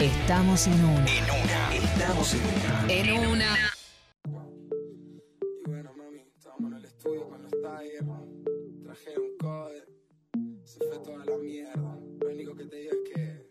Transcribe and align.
Estamos 0.00 0.66
en 0.66 0.84
una. 0.84 1.06
En 1.06 1.24
una. 1.24 1.74
Estamos 1.74 2.34
en 2.34 2.40
una. 2.40 2.92
En 2.92 3.28
una. 3.28 3.56
Y 5.64 5.68
bueno, 5.70 5.90
mami, 5.96 6.20
estábamos 6.36 6.70
en 6.72 6.76
el 6.76 6.84
estudio 6.84 7.28
con 7.30 7.42
los 7.42 7.50
Tiger. 7.50 8.04
Traje 8.84 9.18
un 9.18 9.38
code. 9.38 9.84
Se 10.64 10.78
fue 10.80 10.98
toda 10.98 11.24
la 11.24 11.38
mierda. 11.38 11.98
Lo 12.20 12.30
único 12.30 12.54
que 12.54 12.66
te 12.66 12.76
digo 12.76 12.92
es 12.92 13.10
que. 13.10 13.46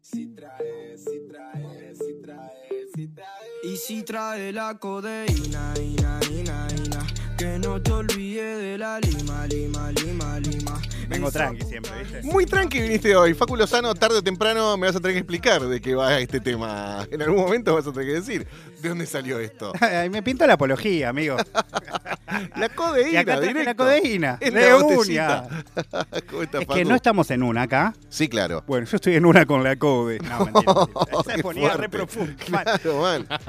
Si 0.00 0.34
trae, 0.34 0.96
si 0.96 1.26
trae, 1.28 1.94
si 1.94 2.14
trae, 2.22 2.86
si 2.94 3.08
trae. 3.08 3.50
Y 3.64 3.76
si 3.76 4.02
trae 4.02 4.52
la 4.54 4.78
codeína, 4.78 5.74
ina, 5.76 6.18
ina, 6.30 6.66
ina. 6.82 7.06
Que 7.36 7.58
no 7.58 7.80
te 7.82 7.92
olvides 7.92 8.58
de 8.58 8.78
la 8.78 8.98
lima, 9.00 9.46
lima, 9.46 9.92
lima, 9.92 10.40
lima. 10.40 10.80
Vengo 11.10 11.30
tranqui 11.32 11.64
siempre, 11.64 11.90
¿viste? 12.02 12.22
Muy 12.22 12.46
tranqui 12.46 12.80
viniste 12.80 13.16
hoy. 13.16 13.34
Facu 13.34 13.56
Lozano, 13.56 13.92
tarde 13.94 14.18
o 14.18 14.22
temprano 14.22 14.76
me 14.76 14.86
vas 14.86 14.94
a 14.94 15.00
tener 15.00 15.14
que 15.14 15.18
explicar 15.18 15.60
de 15.60 15.80
qué 15.80 15.96
va 15.96 16.20
este 16.20 16.38
tema. 16.38 17.04
En 17.10 17.20
algún 17.20 17.40
momento 17.40 17.74
vas 17.74 17.84
a 17.86 17.92
tener 17.92 18.06
que 18.06 18.14
decir 18.14 18.46
de 18.80 18.88
dónde 18.88 19.06
salió 19.06 19.40
esto. 19.40 19.72
Me 20.10 20.22
pinta 20.22 20.46
la 20.46 20.52
apología, 20.52 21.08
amigo. 21.08 21.36
La 22.56 22.68
codeína, 22.68 23.20
acá 23.20 23.36
traje 23.36 23.52
la 23.54 23.60
directo. 23.60 23.84
codeína. 23.84 24.38
En 24.40 24.54
De 24.54 24.74
una. 24.74 24.84
botellita. 24.84 25.48
¿Cómo 26.30 26.42
estás, 26.42 26.62
Es 26.62 26.68
que 26.68 26.84
no 26.84 26.94
estamos 26.94 27.30
en 27.30 27.42
una 27.42 27.62
acá. 27.62 27.94
Sí, 28.08 28.28
claro. 28.28 28.62
Bueno, 28.66 28.86
yo 28.86 28.96
estoy 28.96 29.16
en 29.16 29.24
una 29.26 29.46
con 29.46 29.62
la 29.62 29.76
code. 29.76 30.18
No, 30.20 30.44
mentira. 30.46 30.74
mentira. 30.74 31.20
Esa 31.20 31.34
Qué 31.36 31.42
ponía 31.42 31.74
re 31.74 31.88
profundo. 31.88 32.32
Claro. 32.44 32.70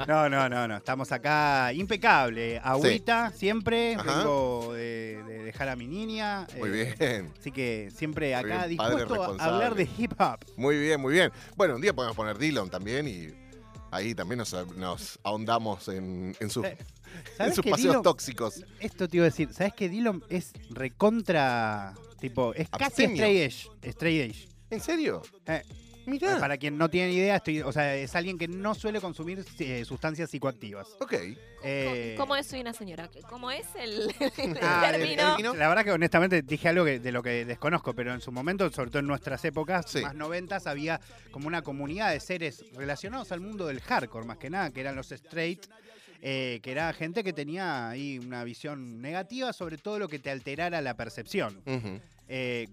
No, 0.06 0.28
no, 0.28 0.48
no, 0.48 0.68
no. 0.68 0.76
Estamos 0.76 1.10
acá 1.12 1.72
impecable. 1.72 2.60
Agüita, 2.62 3.30
siempre. 3.32 3.94
Ajá. 3.94 4.18
Vengo 4.18 4.72
de, 4.74 5.22
de 5.26 5.38
dejar 5.44 5.68
a 5.68 5.76
mi 5.76 5.86
niña. 5.86 6.46
Muy 6.58 6.70
eh, 6.70 6.94
bien. 6.98 7.32
Así 7.38 7.50
que 7.50 7.90
siempre 7.94 8.34
Muy 8.34 8.34
acá 8.52 8.66
bien, 8.66 8.78
dispuesto 8.78 9.36
a 9.38 9.44
hablar 9.44 9.74
de 9.74 9.88
hip 9.98 10.12
hop. 10.18 10.38
Muy 10.56 10.78
bien, 10.78 11.00
muy 11.00 11.12
bien. 11.14 11.30
Bueno, 11.56 11.76
un 11.76 11.80
día 11.82 11.92
podemos 11.92 12.16
poner 12.16 12.38
Dylan 12.38 12.68
también 12.70 13.08
y 13.08 13.28
ahí 13.90 14.14
también 14.14 14.38
nos, 14.38 14.54
nos 14.76 15.18
ahondamos 15.22 15.88
en, 15.88 16.34
en 16.40 16.50
sus, 16.50 16.64
Eh, 16.64 16.76
en 17.30 17.36
¿Sabes 17.36 17.54
sus 17.54 17.64
paseos 17.66 18.02
tóxicos. 18.02 18.64
Esto 18.80 19.08
te 19.08 19.16
iba 19.18 19.24
a 19.24 19.30
decir. 19.30 19.52
¿Sabes 19.52 19.72
que 19.74 19.88
Dylan 19.88 20.22
es 20.28 20.52
recontra. 20.70 21.94
Tipo, 22.20 22.54
es 22.54 22.68
casi 22.68 22.84
Abstemio. 22.84 23.16
straight 23.16 23.40
edge. 23.52 23.68
Straight 23.90 24.30
edge. 24.30 24.48
¿En 24.70 24.80
serio? 24.80 25.22
Eh, 25.46 25.62
Mirá. 26.06 26.38
Para 26.40 26.56
quien 26.56 26.76
no 26.78 26.88
tiene 26.90 27.12
idea, 27.12 27.36
estoy, 27.36 27.60
o 27.62 27.70
sea, 27.70 27.94
es 27.94 28.16
alguien 28.16 28.36
que 28.36 28.48
no 28.48 28.74
suele 28.74 29.00
consumir 29.00 29.44
eh, 29.60 29.84
sustancias 29.84 30.30
psicoactivas. 30.30 30.88
Ok. 31.00 31.14
Eh, 31.62 32.16
¿Cómo 32.18 32.34
es 32.34 32.46
soy 32.48 32.60
una 32.60 32.72
señora? 32.72 33.08
¿Cómo 33.30 33.52
es 33.52 33.66
el, 33.78 34.12
el 34.38 34.58
Ah, 34.62 34.88
término? 34.90 35.10
el 35.10 35.16
término. 35.16 35.54
La 35.54 35.68
verdad 35.68 35.84
que 35.84 35.92
honestamente 35.92 36.42
dije 36.42 36.68
algo 36.68 36.84
que- 36.84 36.98
de 36.98 37.12
lo 37.12 37.22
que 37.22 37.44
desconozco, 37.44 37.94
pero 37.94 38.12
en 38.12 38.20
su 38.20 38.32
momento, 38.32 38.68
sobre 38.72 38.90
todo 38.90 38.98
en 38.98 39.06
nuestras 39.06 39.44
épocas, 39.44 39.86
Sí. 39.88 40.00
más 40.00 40.14
noventas, 40.16 40.66
había 40.66 41.00
como 41.30 41.46
una 41.46 41.62
comunidad 41.62 42.10
de 42.10 42.18
seres 42.18 42.64
relacionados 42.74 43.30
al 43.30 43.38
mundo 43.40 43.66
del 43.68 43.80
hardcore, 43.80 44.26
más 44.26 44.38
que 44.38 44.50
nada, 44.50 44.70
que 44.72 44.80
eran 44.80 44.96
los 44.96 45.12
straight, 45.12 45.66
eh, 46.22 46.60
que 46.62 46.70
era 46.70 46.92
gente 46.94 47.22
que 47.24 47.32
tenía 47.34 47.90
ahí 47.90 48.18
una 48.18 48.44
visión 48.44 49.02
negativa 49.02 49.52
sobre 49.52 49.76
todo 49.76 49.98
lo 49.98 50.08
que 50.08 50.18
te 50.18 50.30
alterara 50.30 50.80
la 50.80 50.94
percepción. 50.96 51.60
Eh, 51.66 52.68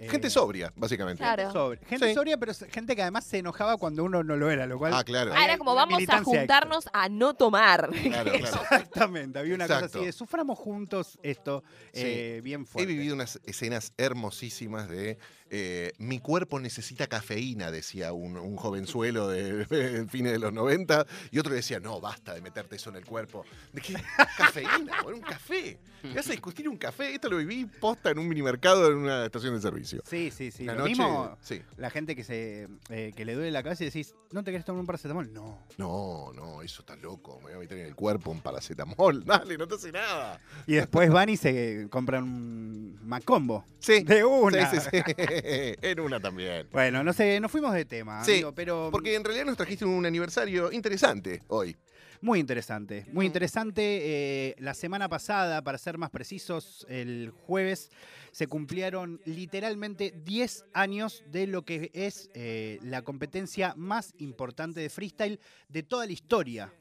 eh, 0.00 0.08
Gente 0.08 0.28
sobria, 0.28 0.72
básicamente. 0.76 1.22
Claro. 1.22 1.52
sobre- 1.52 1.78
gente 1.86 2.08
Sí. 2.08 2.14
sobria, 2.14 2.36
pero 2.36 2.52
gente 2.70 2.96
que 2.96 3.02
además 3.02 3.24
se 3.24 3.38
enojaba 3.38 3.76
cuando 3.76 4.02
uno 4.04 4.24
no 4.24 4.36
lo 4.36 4.50
era, 4.50 4.66
lo 4.66 4.76
cual... 4.76 4.92
Ah, 4.92 5.04
claro. 5.04 5.32
Ah, 5.34 5.44
era 5.44 5.56
como 5.56 5.74
vamos 5.74 6.02
a 6.08 6.22
juntarnos 6.22 6.84
a 6.92 7.08
no 7.08 7.34
tomar. 7.34 7.90
Claro, 7.90 8.32
claro. 8.32 8.60
Exactamente, 8.70 9.38
había 9.38 9.54
una 9.54 9.66
cosa 9.68 9.84
así 9.86 10.04
de 10.04 10.12
suframos 10.12 10.58
juntos 10.58 11.16
esto 11.22 11.62
Sí. 11.92 12.02
eh, 12.04 12.40
bien 12.42 12.62
He 12.62 12.66
fuerte. 12.66 12.92
vivido 12.92 13.14
unas 13.14 13.38
escenas 13.44 13.92
hermosísimas 13.96 14.88
de 14.88 15.16
eh, 15.50 15.92
mi 15.98 16.18
cuerpo 16.18 16.58
necesita 16.58 17.06
cafeína, 17.06 17.70
decía 17.70 18.12
un, 18.12 18.36
un 18.36 18.56
jovenzuelo 18.56 19.28
de, 19.28 19.64
de 19.66 20.06
fines 20.08 20.32
de 20.32 20.38
los 20.38 20.52
90, 20.52 21.06
y 21.30 21.38
otro 21.38 21.54
decía, 21.54 21.80
no, 21.80 22.00
basta 22.00 22.34
de 22.34 22.40
meterte 22.40 22.76
eso 22.76 22.90
en 22.90 22.96
el 22.96 23.04
cuerpo. 23.04 23.44
¿De 23.72 23.80
qué? 23.80 23.94
Cafeína, 24.36 25.02
un 25.06 25.20
café. 25.20 25.78
¿Me 26.02 26.14
vas 26.14 26.28
a 26.28 26.32
discutir 26.32 26.68
un 26.68 26.76
café? 26.76 27.14
Esto 27.14 27.30
lo 27.30 27.38
viví 27.38 27.64
posta 27.64 28.10
en 28.10 28.18
un 28.18 28.28
minimercado 28.28 28.90
en 28.90 28.98
una 28.98 29.24
estación 29.24 29.54
de 29.54 29.60
servicio. 29.62 30.02
Sí, 30.04 30.30
sí, 30.30 30.50
sí. 30.50 30.64
Lo 30.64 30.74
noche, 30.74 30.90
mismo, 30.90 31.38
sí. 31.40 31.62
la 31.78 31.88
gente 31.88 32.14
que 32.14 32.24
se 32.24 32.68
eh, 32.90 33.12
que 33.16 33.24
le 33.24 33.34
duele 33.34 33.50
la 33.50 33.62
cabeza 33.62 33.84
y 33.84 33.86
decís, 33.86 34.14
¿no 34.30 34.44
te 34.44 34.50
querés 34.50 34.66
tomar 34.66 34.80
un 34.80 34.86
paracetamol? 34.86 35.32
No. 35.32 35.60
No, 35.78 36.30
no, 36.34 36.60
eso 36.60 36.82
está 36.82 36.94
loco. 36.96 37.38
Me 37.38 37.46
voy 37.46 37.54
a 37.54 37.58
meter 37.58 37.78
en 37.78 37.86
el 37.86 37.94
cuerpo 37.94 38.30
un 38.30 38.40
paracetamol. 38.40 39.24
Dale, 39.24 39.56
no 39.56 39.66
te 39.66 39.76
hace 39.76 39.92
nada. 39.92 40.38
Y 40.66 40.74
después 40.74 41.10
van 41.10 41.30
y 41.30 41.38
se 41.38 41.86
compran 41.90 42.24
un 42.24 42.98
Macombo. 43.02 43.64
Sí. 43.78 44.02
De 44.02 44.24
una. 44.24 44.70
Sí, 44.70 44.78
sí, 44.80 44.88
sí. 44.90 45.12
en 45.82 46.00
una 46.00 46.20
también. 46.20 46.68
Bueno, 46.72 47.04
no 47.04 47.12
sé, 47.12 47.38
nos 47.40 47.50
fuimos 47.50 47.74
de 47.74 47.84
tema, 47.84 48.24
Sí, 48.24 48.32
amigo, 48.32 48.54
pero 48.54 48.88
Porque 48.90 49.14
en 49.14 49.24
realidad 49.24 49.46
nos 49.46 49.56
trajiste 49.56 49.84
un 49.84 50.04
aniversario 50.06 50.72
interesante 50.72 51.42
hoy. 51.48 51.76
muy 52.20 52.38
interesante. 52.40 53.04
Mm. 53.08 53.14
Muy 53.14 53.26
interesante. 53.26 53.82
eh, 53.82 54.54
la 54.58 54.72
semana 54.74 55.08
pasada, 55.08 55.62
para 55.62 55.76
ser 55.78 55.98
más 55.98 56.10
precisos, 56.10 56.86
el 56.88 57.30
jueves 57.30 57.90
se 58.32 58.46
cumplieron 58.46 59.20
literalmente 59.26 60.14
10 60.24 60.64
años 60.72 61.22
de 61.30 61.46
lo 61.46 61.64
que 61.64 61.90
es 61.92 62.30
eh, 62.34 62.78
la 62.82 63.02
competencia 63.02 63.74
más 63.76 64.14
importante 64.18 64.80
de 64.80 64.88
freestyle 64.88 65.38
de 65.68 65.82
toda 65.82 66.06
la 66.06 66.12
historia. 66.12 66.72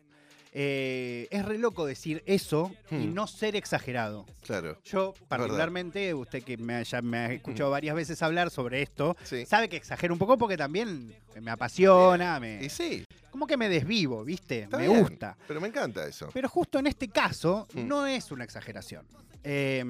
Eh, 0.55 1.27
es 1.31 1.43
re 1.45 1.57
loco 1.57 1.85
decir 1.85 2.21
eso 2.27 2.71
y 2.91 2.95
Hmm. 2.95 3.13
no 3.15 3.25
ser 3.27 3.55
exagerado. 3.55 4.25
Claro. 4.45 4.77
Yo, 4.85 5.15
particularmente, 5.27 6.13
usted 6.13 6.43
que 6.43 6.57
me, 6.57 6.83
ya 6.83 7.01
me 7.01 7.17
ha 7.17 7.33
escuchado 7.33 7.69
Mm. 7.69 7.71
varias 7.71 7.95
veces 7.95 8.21
hablar 8.21 8.51
sobre 8.51 8.83
esto, 8.83 9.17
Sí. 9.23 9.45
sabe 9.47 9.67
que 9.67 9.77
exagero 9.77 10.13
un 10.13 10.19
poco 10.19 10.37
porque 10.37 10.55
también 10.55 11.15
me 11.41 11.49
apasiona, 11.51 12.39
me, 12.39 12.63
Y 12.63 12.69
sí, 12.69 13.03
como 13.33 13.47
que 13.47 13.57
me 13.57 13.67
desvivo, 13.67 14.23
¿viste? 14.23 14.59
está 14.65 14.77
me 14.77 14.87
bien, 14.87 14.99
gusta. 15.01 15.35
Pero 15.47 15.59
me 15.59 15.67
encanta 15.67 16.05
eso. 16.05 16.29
Pero 16.31 16.47
justo 16.47 16.77
en 16.77 16.85
este 16.85 17.07
caso, 17.07 17.67
Mm. 17.73 17.87
no 17.87 18.05
es 18.05 18.31
una 18.31 18.43
exageración. 18.43 19.07
Eh, 19.43 19.83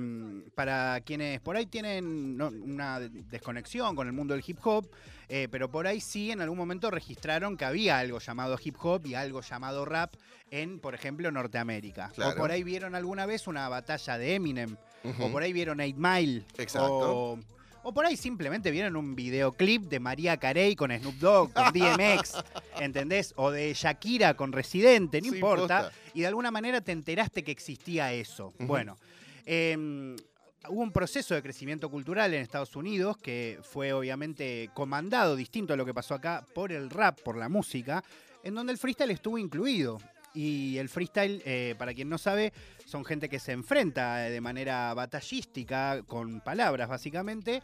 para 0.55 1.01
quienes 1.01 1.41
por 1.41 1.57
ahí 1.57 1.65
tienen 1.65 2.37
no, 2.37 2.47
una 2.47 3.01
desconexión 3.01 3.97
con 3.97 4.07
el 4.07 4.13
mundo 4.13 4.33
del 4.33 4.41
hip 4.47 4.59
hop, 4.63 4.87
eh, 5.27 5.49
pero 5.51 5.69
por 5.69 5.87
ahí 5.87 5.99
sí 5.99 6.31
en 6.31 6.39
algún 6.39 6.57
momento 6.57 6.89
registraron 6.89 7.57
que 7.57 7.65
había 7.65 7.99
algo 7.99 8.19
llamado 8.19 8.57
hip 8.63 8.77
hop 8.79 9.05
y 9.05 9.13
algo 9.15 9.41
llamado 9.41 9.83
rap 9.83 10.13
en, 10.49 10.79
por 10.79 10.95
ejemplo, 10.95 11.29
Norteamérica. 11.31 12.11
Claro. 12.15 12.31
O 12.31 12.35
por 12.35 12.49
ahí 12.51 12.63
vieron 12.63 12.95
alguna 12.95 13.25
vez 13.25 13.45
una 13.47 13.67
batalla 13.67 14.17
de 14.17 14.35
Eminem, 14.35 14.77
o 15.19 15.29
por 15.29 15.43
ahí 15.43 15.51
vieron 15.51 15.81
8 15.81 15.95
Mile, 15.97 16.45
Exacto. 16.57 17.33
o, 17.33 17.39
o 17.83 17.93
por 17.93 18.05
ahí 18.05 18.17
simplemente 18.17 18.71
vieron 18.71 18.95
un 18.95 19.15
videoclip 19.15 19.83
de 19.83 19.99
María 19.99 20.37
Carey 20.37 20.75
con 20.75 20.91
Snoop 20.91 21.15
Dogg, 21.15 21.53
con 21.53 21.71
DMX, 21.73 22.33
¿entendés? 22.79 23.33
O 23.35 23.51
de 23.51 23.73
Shakira 23.73 24.33
con 24.35 24.51
Residente, 24.51 25.21
no 25.21 25.29
Sí, 25.29 25.35
importa. 25.35 25.83
posta. 25.83 25.99
Y 26.13 26.21
de 26.21 26.27
alguna 26.27 26.51
manera 26.51 26.81
te 26.81 26.91
enteraste 26.91 27.43
que 27.43 27.51
existía 27.51 28.13
eso. 28.13 28.53
Bueno, 28.59 28.97
em, 29.45 30.15
hubo 30.69 30.81
un 30.81 30.91
proceso 30.91 31.35
de 31.35 31.41
crecimiento 31.41 31.89
cultural 31.89 32.33
en 32.33 32.41
Estados 32.41 32.75
Unidos 32.75 33.17
que 33.17 33.59
fue 33.63 33.91
obviamente 33.93 34.69
comandado, 34.73 35.35
distinto 35.35 35.73
a 35.73 35.75
lo 35.77 35.85
que 35.85 35.93
pasó 35.93 36.15
acá, 36.15 36.45
por 36.55 36.71
el 36.71 36.89
rap, 36.89 37.19
por 37.21 37.37
la 37.37 37.49
música, 37.49 38.03
en 38.43 38.55
donde 38.55 38.71
el 38.73 38.77
freestyle 38.77 39.11
estuvo 39.11 39.37
incluido. 39.37 39.99
Y 40.33 40.77
el 40.77 40.89
freestyle, 40.89 41.41
eh, 41.45 41.75
para 41.77 41.93
quien 41.93 42.09
no 42.09 42.17
sabe, 42.17 42.53
son 42.85 43.05
gente 43.05 43.29
que 43.29 43.39
se 43.39 43.51
enfrenta 43.51 44.27
eh, 44.27 44.31
de 44.31 44.41
manera 44.41 44.93
batallística, 44.93 46.03
con 46.07 46.41
palabras 46.41 46.89
básicamente. 46.89 47.61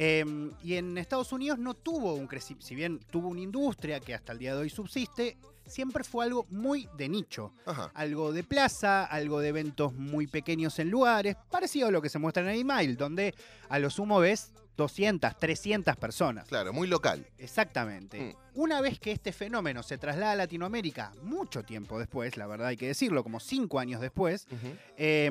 Em, 0.00 0.52
y 0.62 0.74
en 0.74 0.96
Estados 0.96 1.32
Unidos 1.32 1.58
no 1.58 1.74
tuvo 1.74 2.14
un 2.14 2.28
crecimiento, 2.28 2.64
si 2.64 2.76
bien 2.76 3.00
tuvo 3.10 3.28
una 3.28 3.40
industria 3.40 3.98
que 3.98 4.14
hasta 4.14 4.32
el 4.32 4.38
día 4.38 4.54
de 4.54 4.60
hoy 4.60 4.70
subsiste, 4.70 5.36
siempre 5.66 6.04
fue 6.04 6.24
algo 6.24 6.46
muy 6.50 6.88
de 6.96 7.08
nicho. 7.08 7.52
Ajá. 7.66 7.90
Algo 7.94 8.32
de 8.32 8.44
plaza, 8.44 9.04
algo 9.04 9.40
de 9.40 9.48
eventos 9.48 9.92
muy 9.94 10.28
pequeños 10.28 10.78
en 10.78 10.88
lugares, 10.88 11.36
parecido 11.50 11.88
a 11.88 11.90
lo 11.90 12.00
que 12.00 12.08
se 12.08 12.20
muestra 12.20 12.42
en 12.44 12.60
Email, 12.60 12.96
donde 12.96 13.34
a 13.68 13.80
lo 13.80 13.90
sumo 13.90 14.20
ves 14.20 14.52
200, 14.76 15.36
300 15.36 15.96
personas. 15.96 16.46
Claro, 16.46 16.72
muy 16.72 16.86
local. 16.86 17.26
Exactamente. 17.36 18.20
Mm. 18.20 18.60
Una 18.60 18.80
vez 18.80 19.00
que 19.00 19.10
este 19.10 19.32
fenómeno 19.32 19.82
se 19.82 19.98
traslada 19.98 20.32
a 20.32 20.36
Latinoamérica, 20.36 21.12
mucho 21.24 21.64
tiempo 21.64 21.98
después, 21.98 22.36
la 22.36 22.46
verdad 22.46 22.68
hay 22.68 22.76
que 22.76 22.86
decirlo, 22.86 23.24
como 23.24 23.40
cinco 23.40 23.80
años 23.80 24.00
después, 24.00 24.46
eh, 24.96 25.28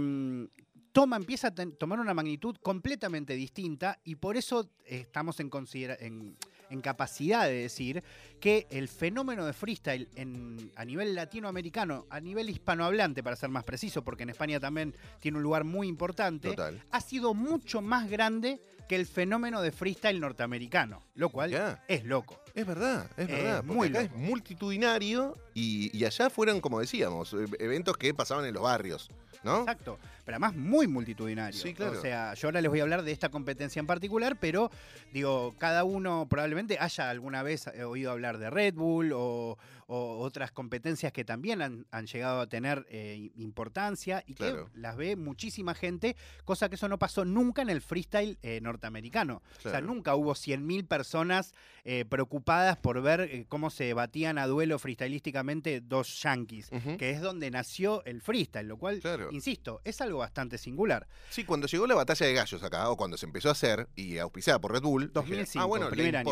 toma, 0.92 1.16
empieza 1.18 1.50
a 1.50 1.56
ten- 1.56 1.74
tomar 1.78 2.00
una 2.00 2.14
magnitud 2.14 2.56
completamente 2.62 3.34
distinta 3.34 4.00
y 4.04 4.16
por 4.16 4.38
eso 4.38 4.70
estamos 4.86 5.40
en, 5.40 5.50
considera- 5.50 5.98
en, 6.00 6.36
en 6.70 6.82
capacidad 6.82 7.46
de 7.48 7.54
decir 7.54 8.04
que 8.40 8.68
el 8.70 8.88
fenómeno 8.88 9.46
de 9.46 9.54
freestyle 9.54 10.10
en, 10.16 10.72
a 10.76 10.84
nivel 10.86 11.16
latinoamericano, 11.16 12.06
a 12.10 12.20
nivel 12.20 12.50
hispanohablante, 12.50 13.24
para 13.24 13.36
ser 13.36 13.50
más 13.50 13.64
preciso, 13.64 14.04
porque 14.04 14.24
en 14.24 14.30
España 14.32 14.60
también 14.60 14.94
tiene 15.20 15.38
un 15.38 15.44
lugar 15.44 15.64
muy 15.64 15.88
importante, 15.88 16.50
Total. 16.50 16.84
ha 16.92 17.02
sido 17.02 17.34
mucho 17.34 17.82
más 17.82 18.10
grande 18.10 18.60
que 18.90 18.96
el 18.96 19.06
fenómeno 19.06 19.62
de 19.62 19.72
freestyle 19.72 20.20
norteamericano, 20.20 21.04
lo 21.16 21.30
cual 21.30 21.52
es 21.88 22.06
loco. 22.06 22.40
Es 22.54 22.66
verdad, 22.66 23.10
es 23.18 23.30
Eh, 23.30 23.32
verdad. 23.34 23.58
Porque 23.66 23.74
muy 23.74 23.88
acá 23.90 24.02
loco. 24.04 24.16
es 24.16 24.22
multitudinario 24.22 25.36
y, 25.54 25.96
y 25.98 26.06
allá 26.06 26.30
fueron, 26.30 26.62
como 26.62 26.80
decíamos, 26.80 27.34
e- 27.34 27.46
eventos 27.64 27.98
que 27.98 28.14
pasaban 28.14 28.46
en 28.46 28.54
los 28.54 28.64
barrios, 28.64 29.10
¿no? 29.44 29.60
Exacto. 29.60 30.00
Pero 30.26 30.36
además 30.36 30.56
muy 30.56 30.88
multitudinario. 30.88 31.58
Sí, 31.58 31.74
claro. 31.74 31.98
O 31.98 32.02
sea, 32.02 32.34
yo 32.34 32.48
ahora 32.50 32.60
les 32.62 32.70
voy 32.70 32.80
a 32.80 32.84
hablar 32.84 33.04
de 33.04 33.14
esta 33.14 33.30
competencia 33.30 33.80
en 33.80 33.88
particular, 33.88 34.38
pero 34.40 34.70
digo, 35.14 35.56
cada 35.58 35.84
uno 35.86 36.28
probablemente 36.30 36.78
haya 36.80 37.10
alguna 37.10 37.44
vez 37.44 37.68
eh, 37.68 37.84
oído 37.86 38.12
hablar 38.12 38.38
de 38.38 38.50
Red 38.50 38.74
Bull 38.74 39.14
o, 39.14 39.58
o 39.88 40.18
otras 40.20 40.52
competencias 40.52 41.14
que 41.14 41.24
también 41.24 41.62
han, 41.62 41.86
han 41.92 42.08
llegado 42.08 42.42
a 42.42 42.48
tener 42.48 42.86
eh, 42.90 43.32
importancia 43.38 44.22
y 44.28 44.34
Claro. 44.34 44.66
que 44.74 44.80
las 44.80 44.98
ve 44.98 45.16
muchísima 45.16 45.74
gente, 45.74 46.18
cosa 46.44 46.68
que 46.68 46.76
eso 46.76 46.90
no 46.90 47.00
pasó 47.00 47.24
nunca 47.24 47.62
en 47.62 47.70
el 47.70 47.80
freestyle 47.82 48.38
eh, 48.42 48.60
norteamericano. 48.62 49.42
O 49.66 49.70
sea, 49.70 49.80
nunca 49.80 50.14
hubo 50.16 50.34
100.000 50.34 50.86
personas 50.90 51.54
eh, 51.86 52.04
preocupadas 52.48 52.78
por 52.78 53.02
ver 53.02 53.22
eh, 53.22 53.46
cómo 53.50 53.70
se 53.70 53.94
batían 53.94 54.38
a 54.38 54.48
duelo 54.48 54.80
freestylísticamente 54.80 55.82
dos 55.82 56.22
yankees, 56.24 56.70
que 56.98 57.12
es 57.12 57.22
donde 57.22 57.52
nació 57.52 58.04
el 58.06 58.22
freestyle, 58.22 58.68
lo 58.68 58.78
cual, 58.78 59.00
Claro. 59.02 59.30
insisto, 59.32 59.82
es 59.84 60.00
algo 60.00 60.20
bastante 60.20 60.58
singular. 60.58 61.08
Sí, 61.30 61.44
cuando 61.44 61.68
llegó 61.68 61.86
la 61.88 61.96
batalla 61.96 62.26
de 62.26 62.34
gallos 62.34 62.64
acá, 62.64 62.90
o 62.90 62.96
cuando 62.96 63.18
se 63.18 63.26
empezó 63.26 63.50
a 63.50 63.52
hacer, 63.52 63.90
y 63.96 64.18
auspiciada 64.18 64.60
por 64.60 64.72
Red 64.72 64.82
Bull, 64.82 65.02
dije, 65.08 65.12
2005, 65.14 65.62
ah, 65.62 65.66
bueno, 65.66 65.90
le 65.90 66.18
año. 66.18 66.24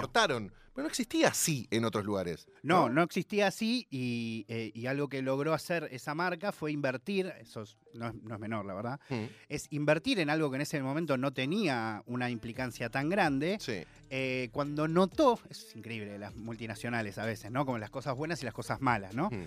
Pero 0.75 0.83
no 0.83 0.89
existía 0.89 1.29
así 1.29 1.67
en 1.71 1.85
otros 1.85 2.03
lugares. 2.03 2.47
No, 2.61 2.89
no 2.89 3.01
existía 3.01 3.47
así 3.47 3.87
y, 3.89 4.45
eh, 4.49 4.71
y 4.73 4.87
algo 4.87 5.07
que 5.07 5.21
logró 5.21 5.53
hacer 5.53 5.87
esa 5.91 6.13
marca 6.13 6.51
fue 6.51 6.73
invertir, 6.73 7.31
eso 7.39 7.61
es- 7.61 7.77
no, 7.93 8.09
es, 8.09 8.13
no 8.23 8.35
es 8.35 8.41
menor, 8.41 8.65
la 8.65 8.73
verdad, 8.73 8.99
Mm, 9.09 9.23
es 9.47 9.67
invertir 9.71 10.19
en 10.19 10.29
algo 10.29 10.49
que 10.51 10.55
en 10.57 10.61
ese 10.63 10.81
momento 10.83 11.15
no 11.17 11.31
tenía 11.31 12.03
una 12.07 12.29
implicancia 12.29 12.89
tan 12.89 13.07
grande. 13.07 13.57
Sí, 13.61 13.83
eh, 14.09 14.49
cuando 14.51 14.87
notó, 14.89 15.39
es 15.49 15.73
increíble 15.77 16.19
las 16.19 16.35
multinacionales 16.35 17.17
a 17.19 17.25
veces, 17.25 17.51
¿no? 17.51 17.65
Como 17.65 17.77
las 17.77 17.89
cosas 17.89 18.13
buenas 18.17 18.41
y 18.41 18.45
las 18.45 18.53
cosas 18.53 18.81
malas, 18.81 19.15
¿no? 19.15 19.29
Mm. 19.31 19.45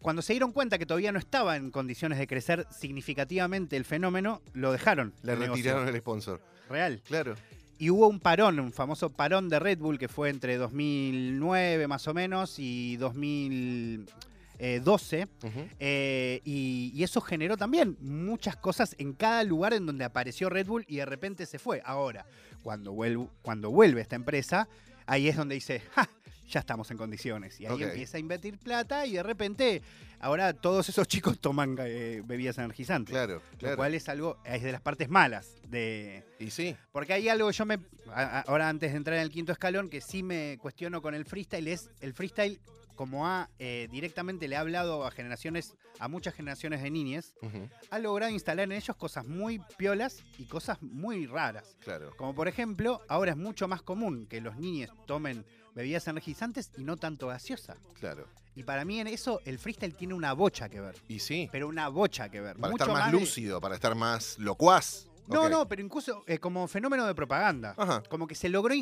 Cuando 0.00 0.22
se 0.22 0.32
dieron 0.32 0.52
cuenta 0.52 0.78
que 0.78 0.86
todavía 0.86 1.12
no 1.12 1.18
estaba 1.18 1.54
en 1.56 1.70
condiciones 1.70 2.18
de 2.18 2.26
crecer 2.26 2.66
significativamente 2.70 3.76
el 3.76 3.84
fenómeno, 3.84 4.40
lo 4.54 4.72
dejaron. 4.72 5.12
le 5.22 5.32
negocio. 5.34 5.54
retiraron 5.54 5.86
el 5.88 5.96
sponsor. 5.98 6.40
Real. 6.68 7.02
Claro. 7.04 7.34
Y 7.82 7.90
hubo 7.90 8.06
un 8.06 8.20
parón, 8.20 8.60
un 8.60 8.72
famoso 8.72 9.10
parón 9.10 9.48
de 9.48 9.58
Red 9.58 9.78
Bull 9.78 9.98
que 9.98 10.06
fue 10.06 10.30
entre 10.30 10.56
2009 10.56 11.88
más 11.88 12.06
o 12.06 12.14
menos 12.14 12.60
y 12.60 12.96
2012. 12.98 15.26
Ujú. 15.42 15.50
eh, 15.80 16.40
y, 16.44 16.92
y 16.94 17.02
eso 17.02 17.20
generó 17.20 17.56
también 17.56 17.96
muchas 18.00 18.54
cosas 18.54 18.94
en 18.98 19.14
cada 19.14 19.42
lugar 19.42 19.72
en 19.72 19.84
donde 19.84 20.04
apareció 20.04 20.48
Red 20.48 20.68
Bull 20.68 20.84
y 20.86 20.98
de 20.98 21.06
repente 21.06 21.44
se 21.44 21.58
fue. 21.58 21.82
Ahora, 21.84 22.24
cuando 22.62 22.92
vuelve, 22.92 23.26
cuando 23.42 23.72
vuelve 23.72 24.00
esta 24.00 24.14
empresa, 24.14 24.68
ahí 25.06 25.26
es 25.26 25.36
donde 25.36 25.56
dice, 25.56 25.82
"Ja, 25.96 26.08
ya 26.52 26.60
estamos 26.60 26.90
en 26.90 26.98
condiciones. 26.98 27.58
Y 27.60 27.66
ahí 27.66 27.72
empieza 27.82 28.18
a 28.18 28.20
invertir 28.20 28.58
plata 28.58 29.06
y 29.06 29.14
de 29.14 29.22
repente 29.22 29.82
ahora 30.20 30.52
todos 30.52 30.88
esos 30.88 31.08
chicos 31.08 31.40
toman 31.40 31.76
eh, 31.80 32.22
bebidas 32.24 32.58
energizantes. 32.58 33.12
Claro, 33.12 33.40
Lo 33.60 33.74
cual 33.76 33.94
es 33.94 34.08
algo, 34.08 34.38
es 34.44 34.62
de 34.62 34.70
las 34.70 34.80
partes 34.82 35.08
malas 35.08 35.56
de, 35.68 36.22
Y 36.38 36.50
sí, 36.50 36.76
porque 36.92 37.14
hay 37.14 37.28
algo 37.28 37.50
yo 37.50 37.64
me. 37.66 37.78
a- 38.14 38.40
Ahora, 38.46 38.68
antes 38.68 38.90
de 38.92 38.96
entrar 38.98 39.16
en 39.16 39.22
el 39.22 39.30
quinto 39.30 39.52
escalón, 39.52 39.88
que 39.88 40.00
sí 40.00 40.22
me 40.22 40.58
cuestiono 40.60 41.00
con 41.00 41.14
el 41.14 41.24
freestyle, 41.24 41.66
es 41.68 41.90
el 42.00 42.12
freestyle, 42.12 42.60
como 42.94 43.26
ha 43.26 43.48
eh, 43.58 43.88
directamente 43.90 44.48
le 44.48 44.56
ha 44.56 44.60
hablado 44.60 45.04
a 45.04 45.10
generaciones, 45.10 45.74
a 45.98 46.08
muchas 46.08 46.34
generaciones 46.34 46.82
de 46.82 46.90
niñas, 46.90 47.34
ha 47.90 47.98
logrado 47.98 48.32
instalar 48.32 48.64
en 48.64 48.72
ellos 48.72 48.96
cosas 48.96 49.26
muy 49.26 49.60
piolas 49.76 50.22
y 50.38 50.44
cosas 50.44 50.80
muy 50.82 51.26
raras. 51.26 51.76
claro. 51.84 52.14
Como 52.16 52.34
por 52.34 52.48
ejemplo, 52.48 53.00
ahora 53.08 53.32
es 53.32 53.36
mucho 53.36 53.68
más 53.68 53.82
común 53.82 54.26
que 54.26 54.40
los 54.40 54.56
niños 54.56 54.90
tomen 55.06 55.44
bebidas 55.74 56.06
energizantes 56.08 56.70
y 56.76 56.84
no 56.84 56.96
tanto 56.96 57.28
gaseosa. 57.28 57.76
Claro. 57.98 58.26
Y 58.54 58.64
para 58.64 58.84
mí 58.84 59.00
en 59.00 59.06
eso 59.06 59.40
el 59.46 59.58
freestyle 59.58 59.94
tiene 59.94 60.14
una 60.14 60.34
bocha 60.34 60.68
que 60.68 60.80
ver. 60.80 60.94
Y 61.08 61.20
sí, 61.20 61.48
Pero 61.50 61.68
una 61.68 61.88
bocha 61.88 62.28
que 62.28 62.40
ver. 62.40 62.56
para 62.56 62.70
mucho 62.70 62.84
estar 62.84 62.98
más, 63.04 63.12
lúcido, 63.12 63.60
para 63.60 63.74
estar 63.74 63.94
más 63.94 64.38
locuaz. 64.38 65.06
No, 65.28 65.48
no, 65.48 65.66
pero 65.68 65.80
incluso 65.80 66.24
eh, 66.26 66.38
como 66.38 66.68
fenómeno 66.68 67.06
de 67.06 67.14
propaganda. 67.14 67.74
Ajá, 67.78 68.02
Como 68.10 68.26
que 68.26 68.34
se 68.34 68.48
logró 68.48 68.74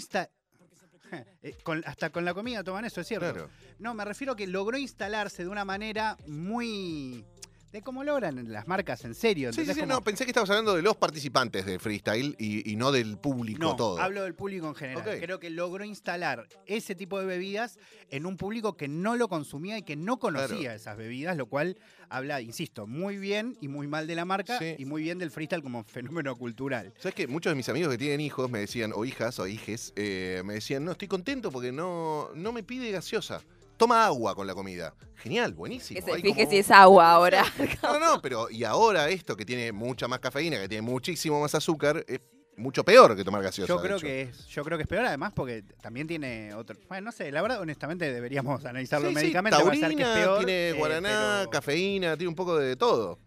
instalar. 1.43 1.83
hasta 1.87 2.11
con 2.11 2.25
la 2.25 2.35
comida 2.35 2.63
toman 2.65 2.85
eso, 2.85 3.01
es 3.01 3.07
cierto. 3.07 3.33
claro. 3.33 3.51
No, 3.79 3.95
me 3.95 4.05
refiero 4.05 4.33
a 4.35 4.37
que 4.37 4.47
logró 4.47 4.77
instalarse 4.79 5.43
de 5.43 5.49
una 5.49 5.65
manera 5.65 6.17
muy. 6.27 7.25
De 7.73 7.83
cómo 7.83 8.03
logran 8.03 8.53
las 8.53 8.67
marcas 8.67 9.05
en 9.05 9.15
serio. 9.15 9.53
Sí, 9.53 9.65
sí, 9.65 9.75
sí, 9.75 9.83
no, 9.87 10.01
pensé 10.03 10.25
que 10.25 10.31
estabas 10.31 10.51
hablando 10.51 10.75
de 10.75 10.83
los 10.83 10.97
participantes 10.97 11.65
de 11.67 11.79
freestyle 11.79 12.35
y, 12.39 12.69
y 12.71 12.77
no 12.77 12.91
del 12.91 13.17
público 13.19 13.61
No, 13.61 13.77
todo. 13.77 14.01
hablo 14.01 14.25
del 14.25 14.35
público 14.35 14.67
en 14.67 14.75
general. 14.75 15.19
Creo 15.21 15.39
que 15.39 15.51
logró 15.51 15.85
instalar 15.85 16.49
ese 16.67 16.95
tipo 16.95 17.21
de 17.21 17.27
bebidas 17.27 17.79
en 18.11 18.27
un 18.27 18.37
público 18.37 18.77
que 18.77 18.89
no 18.89 19.15
lo 19.17 19.29
consumía 19.29 19.79
y 19.79 19.83
que 19.83 19.95
no 19.97 20.19
conocía 20.19 20.57
Claro. 20.59 20.75
esas 20.77 20.97
bebidas, 20.97 21.37
lo 21.37 21.47
cual 21.47 21.77
habla, 22.09 22.41
insisto, 22.41 22.89
muy 22.89 23.19
bien 23.19 23.57
y 23.61 23.69
muy 23.69 23.87
mal 23.87 24.07
de 24.09 24.17
la 24.17 24.25
marca 24.25 24.59
Sí. 24.59 24.75
y 24.79 24.85
muy 24.85 25.03
bien 25.03 25.19
del 25.19 25.31
freestyle 25.31 25.63
como 25.63 25.85
fenómeno 25.85 26.35
cultural. 26.37 26.93
¿Sabes 26.99 27.15
que 27.15 27.27
Muchos 27.29 27.53
de 27.53 27.55
mis 27.55 27.69
amigos 27.69 27.91
que 27.93 27.99
tienen 27.99 28.21
hijos 28.21 28.51
me 28.51 28.59
decían, 28.59 28.93
o 28.95 29.05
hijas 29.05 29.39
o 29.39 29.47
hijes, 29.47 29.93
eh, 29.95 30.43
me 30.45 30.55
decían, 30.55 30.85
no, 30.85 30.93
estoy 30.93 31.07
contento 31.07 31.53
porque 31.53 31.71
no, 31.71 32.31
no 32.35 32.51
me 32.53 32.65
pide 32.65 32.91
gaseosa. 32.91 33.41
Toma 33.81 34.05
agua 34.05 34.35
con 34.35 34.47
la 34.47 34.55
comida. 34.55 34.95
Genial, 35.17 35.55
buenísimo. 35.55 35.99
Que 35.99 36.05
se 36.05 36.13
Hay 36.13 36.21
fije 36.21 36.41
como- 36.43 36.51
si 36.51 36.59
es 36.59 36.71
agua 36.71 37.11
ahora. 37.13 37.43
No, 37.83 37.99
no, 37.99 38.21
pero 38.21 38.51
y 38.51 38.63
ahora 38.65 39.09
esto 39.09 39.35
que 39.37 39.47
tiene 39.47 39.73
mucha 39.73 40.07
más 40.07 40.19
cafeína, 40.21 40.59
que 40.61 40.69
tiene 40.69 40.83
muchísimo 40.83 41.41
más 41.41 41.55
azúcar, 41.55 42.05
es 42.07 42.21
mucho 42.59 42.85
peor 42.85 43.17
que 43.17 43.25
tomar 43.25 43.43
gaseosa. 43.43 43.73
Yo 43.73 43.79
de 43.81 43.83
creo 43.87 43.97
hecho. 43.97 44.07
que 44.07 44.21
es, 44.21 44.47
yo 44.49 44.63
creo 44.65 44.77
que 44.77 44.83
es 44.83 44.89
peor 44.89 45.07
además 45.07 45.33
porque 45.35 45.63
también 45.81 46.07
tiene 46.07 46.53
otro. 46.53 46.77
Bueno, 46.91 47.07
no 47.07 47.13
sé, 47.13 47.33
la 47.33 47.41
verdad, 47.41 47.59
honestamente 47.63 48.13
deberíamos 48.13 48.63
analizarlo 48.67 49.09
Sí, 49.09 49.15
sí, 49.15 49.21
médicamente. 49.23 49.57
va 49.57 49.63
a 49.63 49.75
ser 49.75 49.81
que 49.97 50.03
es 50.03 50.09
taurina, 50.09 50.15
peor, 50.15 50.39
tiene 50.45 50.69
eh, 50.69 50.73
guaraná, 50.75 51.37
pero- 51.39 51.51
cafeína, 51.51 52.17
tiene 52.19 52.29
un 52.29 52.35
poco 52.37 52.59
de 52.59 52.77
todo. 52.77 53.19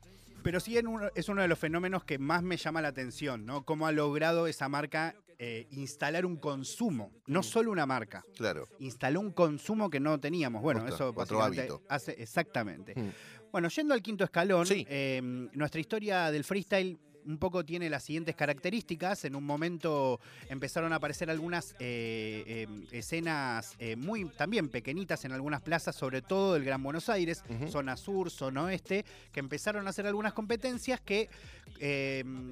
Pero 0.44 0.60
sí 0.60 0.78
en 0.78 0.86
uno- 0.86 1.10
es 1.16 1.30
uno 1.30 1.42
de 1.42 1.48
los 1.48 1.58
fenómenos 1.58 2.04
que 2.04 2.20
más 2.20 2.44
me 2.44 2.58
llama 2.58 2.80
la 2.82 2.90
atención, 2.90 3.46
¿no? 3.46 3.64
Cómo 3.66 3.88
ha 3.88 3.92
logrado 3.92 4.46
esa 4.46 4.70
marca 4.70 5.16
eh, 5.40 5.68
instalar 5.72 6.26
un 6.26 6.38
consumo, 6.38 7.12
no 7.28 7.44
solo 7.44 7.72
una 7.72 7.86
marca. 7.86 8.24
Claro. 8.36 8.68
Instaló 8.80 9.20
un 9.20 9.32
consumo 9.32 9.90
que 9.90 10.00
no 10.00 10.20
teníamos. 10.20 10.62
Bueno, 10.62 10.88
eso 10.88 11.14
otro 11.16 11.42
hábito. 11.42 11.82
hace 11.90 12.12
exactamente. 12.22 12.94
Mm. 12.96 13.10
Bueno, 13.52 13.70
yendo 13.70 13.94
al 13.94 14.02
quinto 14.02 14.24
escalón, 14.24 14.66
Sí. 14.66 14.86
eh, 14.90 15.22
nuestra 15.54 15.80
historia 15.80 16.32
del 16.32 16.44
freestyle 16.44 16.98
un 17.26 17.38
poco 17.38 17.64
tiene 17.64 17.90
las 17.90 18.04
siguientes 18.04 18.36
características. 18.36 19.26
En 19.26 19.36
un 19.36 19.44
momento 19.44 20.20
empezaron 20.50 20.94
a 20.94 20.98
aparecer 20.98 21.30
algunas 21.30 21.76
eh, 21.80 22.44
eh, 22.46 22.68
escenas 22.92 23.76
eh, 23.80 23.96
muy 23.96 24.26
también 24.26 24.70
pequeñitas 24.70 25.26
en 25.26 25.32
algunas 25.32 25.62
plazas, 25.62 25.96
sobre 25.96 26.22
todo 26.22 26.54
del 26.54 26.64
Gran 26.64 26.82
Buenos 26.84 27.10
Aires, 27.10 27.44
zona 27.70 27.98
sur, 27.98 28.30
zona 28.30 28.64
oeste, 28.64 29.06
que 29.32 29.40
empezaron 29.40 29.88
a 29.88 29.92
hacer 29.92 30.08
algunas 30.08 30.34
competencias 30.34 31.00
que 31.02 31.30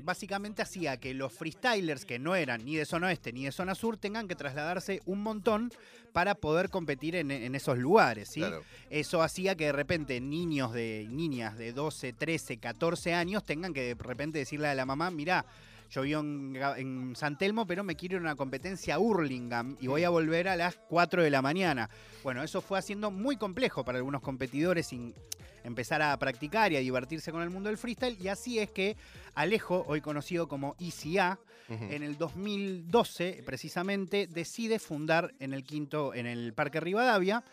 básicamente 0.04 0.62
hacía 0.62 0.98
que 0.98 1.14
los 1.14 1.32
freestylers 1.32 2.04
que 2.04 2.20
no 2.20 2.36
eran 2.36 2.66
ni 2.66 2.76
de 2.76 2.86
zona 2.86 3.08
oeste 3.08 3.32
ni 3.32 3.46
de 3.46 3.52
zona 3.52 3.76
sur 3.76 3.96
tengan 3.96 4.28
que 4.28 4.36
trasladarse 4.36 5.02
un 5.06 5.22
montón 5.22 5.72
para 6.12 6.36
poder 6.36 6.70
competir 6.70 7.16
en, 7.16 7.32
en 7.32 7.56
esos 7.56 7.78
lugares. 7.78 8.30
¿sí? 8.30 8.42
Claro. 8.42 8.64
Eso 8.90 9.22
hacía 9.22 9.56
que 9.56 9.66
de 9.66 9.72
repente 9.72 10.20
niños 10.20 10.74
de 10.74 11.08
niñas 11.10 11.58
de 11.58 11.74
12, 11.74 12.14
13, 12.14 12.58
14 12.58 13.14
años 13.14 13.46
tengan 13.46 13.74
que 13.74 13.96
de 13.96 14.04
repente 14.04 14.40
decirle 14.62 14.68
a 14.68 14.76
la 14.76 14.86
mamá, 14.86 15.12
mirá, 15.12 15.46
yo 15.90 16.04
vivo 16.04 16.22
en, 16.22 17.14
San 17.16 17.38
Telmo, 17.38 17.66
pero 17.66 17.84
me 17.84 17.96
quiero 17.96 18.16
ir 18.16 18.20
a 18.20 18.24
una 18.24 18.36
competencia 18.36 18.96
a 18.96 19.00
Hurlingham 19.00 19.76
y 19.82 19.88
voy 19.88 20.04
a 20.04 20.10
volver 20.10 20.48
a 20.48 20.56
las 20.56 20.76
4 20.76 21.24
de 21.24 21.30
la 21.30 21.42
mañana. 21.42 21.90
Bueno, 22.24 22.44
eso 22.44 22.62
fue 22.62 22.80
haciendo 22.80 23.12
muy 23.12 23.36
complejo 23.36 23.84
para 23.84 23.98
algunos 23.98 24.22
competidores 24.22 24.88
sin 24.88 25.14
empezar 25.64 26.02
a 26.02 26.18
practicar 26.18 26.72
y 26.72 26.78
a 26.78 26.80
divertirse 26.80 27.32
con 27.32 27.42
el 27.42 27.50
mundo 27.50 27.70
del 27.70 27.78
freestyle. 27.78 28.18
Y 28.20 28.30
así 28.30 28.60
es 28.60 28.72
que 28.72 28.96
Alejo, 29.36 29.84
hoy 29.88 30.02
conocido 30.02 30.48
como 30.48 30.76
ICA, 30.80 31.40
Ujú. 31.70 31.86
en 31.86 32.04
el 32.04 32.18
2012 32.18 33.44
precisamente 33.46 34.28
decide 34.28 34.80
fundar 34.80 35.34
en 35.40 35.54
el 35.54 35.64
quinto, 35.64 36.14
en 36.14 36.26
el 36.26 36.54
Parque 36.54 36.80
Rivadavia, 36.82 37.44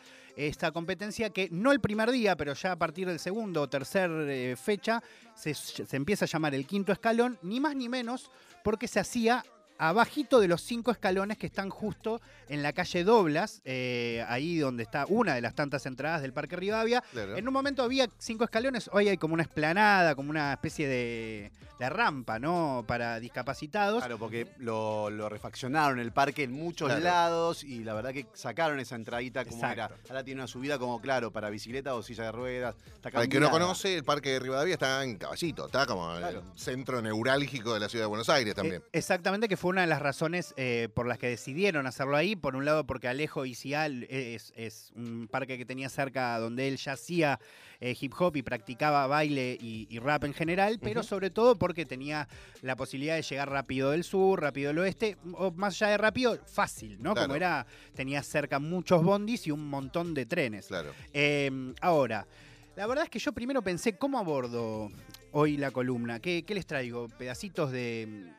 esta 0.47 0.71
competencia 0.71 1.31
que 1.31 1.49
no 1.51 1.73
el 1.73 1.81
primer 1.81 2.11
día, 2.11 2.37
pero 2.37 2.55
ya 2.55 2.73
a 2.73 2.79
partir 2.79 3.09
del 3.09 3.19
segundo 3.19 3.63
o 3.63 3.69
tercer 3.69 4.11
eh, 4.11 4.55
fecha, 4.57 5.03
se, 5.35 5.55
se 5.55 5.97
empieza 5.97 6.25
a 6.25 6.29
llamar 6.29 6.55
el 6.55 6.67
quinto 6.67 6.93
escalón, 6.93 7.39
ni 7.43 7.59
más 7.59 7.75
ni 7.75 7.89
menos, 7.89 8.31
porque 8.63 8.87
se 8.87 9.01
hacía 9.01 9.45
abajito 9.79 10.41
de 10.41 10.49
los 10.49 10.63
cinco 10.63 10.91
escalones 10.91 11.39
que 11.39 11.47
están 11.47 11.71
justo 11.71 12.21
en 12.49 12.63
la 12.63 12.73
calle 12.73 13.05
Doblas, 13.05 13.61
eh, 13.65 14.25
ahí 14.29 14.59
donde 14.59 14.83
está 14.83 15.05
una 15.09 15.35
de 15.35 15.41
las 15.41 15.55
tantas 15.55 15.85
entradas 15.87 16.23
del 16.23 16.33
Parque 16.33 16.57
Rivadavia. 16.57 17.03
Claro. 17.13 17.37
En 17.37 17.47
un 17.47 17.53
momento 17.55 17.83
había 17.83 18.09
cinco 18.19 18.45
escalones, 18.45 18.91
hoy 18.93 19.09
hay 19.09 19.17
como 19.17 19.35
una 19.35 19.43
esplanada, 19.43 20.15
como 20.15 20.31
una 20.31 20.53
especie 20.55 20.89
de, 20.89 21.53
de 21.79 21.91
rampa, 21.91 22.39
¿no? 22.39 22.85
Para 22.89 23.21
discapacitados. 23.21 24.01
Claro, 24.01 24.19
porque 24.19 24.49
lo, 24.59 25.11
lo 25.11 25.29
refaccionaron 25.29 25.99
el 26.01 26.13
parque 26.13 26.43
en 26.45 26.53
muchos 26.53 26.89
Claro. 26.89 27.05
lados 27.05 27.63
y 27.65 27.85
la 27.85 27.95
verdad 27.95 28.13
que 28.13 28.27
sacaron 28.35 28.81
esa 28.81 28.97
entradita 28.97 29.45
como 29.45 29.59
era. 29.59 29.85
Exacto. 29.85 29.97
Ahora 30.09 30.25
tiene 30.25 30.41
una 30.41 30.49
subida 30.49 30.79
como, 30.79 31.01
claro, 31.01 31.31
para 31.31 31.51
bicicleta 31.51 31.95
o 31.95 32.03
silla 32.03 32.25
de 32.25 32.33
ruedas. 32.33 32.75
Para 33.03 33.23
el 33.23 33.29
que 33.29 33.39
no 33.41 33.51
conoce, 33.51 33.97
el 33.97 34.05
Parque 34.05 34.31
de 34.31 34.39
Rivadavia 34.41 34.73
está 34.75 35.05
en 35.05 35.17
Caballito, 35.19 35.67
está 35.67 35.87
como 35.87 36.09
Claro. 36.17 36.43
el 36.53 36.59
centro 36.59 37.01
neurálgico 37.03 37.75
de 37.75 37.81
la 37.81 37.89
ciudad 37.89 38.05
de 38.05 38.09
Buenos 38.09 38.29
Aires 38.29 38.55
también. 38.55 38.83
Eh, 38.83 38.89
exactamente, 38.93 39.47
que 39.49 39.57
fue 39.57 39.68
fue 39.69 39.73
una 39.75 39.83
de 39.83 39.87
las 39.89 40.01
razones 40.01 40.55
eh, 40.57 40.89
por 40.95 41.07
las 41.07 41.19
que 41.19 41.29
decidieron 41.29 41.87
hacerlo 41.87 42.17
ahí. 42.17 42.37
Por 42.37 42.57
un 42.57 42.65
lado, 42.65 42.87
porque 42.87 43.07
Alejo 43.07 43.45
Icial 43.45 44.05
es, 44.09 44.51
es 44.57 44.93
un 44.97 45.29
parque 45.31 45.59
que 45.59 45.67
tenía 45.67 45.91
cerca 45.91 46.39
donde 46.39 46.69
él 46.69 46.79
ya 46.79 46.93
hacía 46.93 47.39
eh, 47.79 47.95
hip 48.01 48.15
hop 48.19 48.35
y 48.37 48.43
practicaba 48.43 49.07
baile 49.07 49.59
y, 49.61 49.87
y 49.91 49.99
rap 49.99 50.25
en 50.25 50.33
general, 50.33 50.79
pero 50.81 51.03
sobre 51.03 51.29
todo 51.29 51.59
porque 51.59 51.85
tenía 51.85 52.29
la 52.63 52.77
posibilidad 52.77 53.17
de 53.17 53.21
llegar 53.21 53.51
rápido 53.51 53.91
del 53.91 54.05
sur, 54.05 54.41
rápido 54.41 54.69
del 54.69 54.79
oeste, 54.79 55.19
o 55.35 55.51
más 55.51 55.75
allá 55.75 55.91
de 55.91 55.99
rápido, 55.99 56.39
fácil, 56.47 56.97
¿no? 57.03 57.13
Claro. 57.13 57.29
Como 57.29 57.37
era, 57.37 57.67
tenía 57.95 58.23
cerca 58.23 58.59
muchos 58.59 59.03
bondis 59.05 59.49
y 59.49 59.51
un 59.51 59.69
montón 59.69 60.15
de 60.15 60.25
trenes. 60.25 60.69
Claro. 60.69 60.95
Eh, 61.13 61.75
ahora, 61.83 62.27
la 62.75 62.87
verdad 62.87 63.05
es 63.05 63.11
que 63.11 63.19
yo 63.19 63.33
primero 63.33 63.61
pensé, 63.61 63.99
¿cómo 63.99 64.19
abordo 64.19 64.91
hoy 65.33 65.59
la 65.59 65.73
columna? 65.73 66.21
¿Qué, 66.21 66.43
qué 66.47 66.55
les 66.55 66.65
traigo? 66.65 67.09
Pedacitos 67.19 67.71
de, 67.71 68.33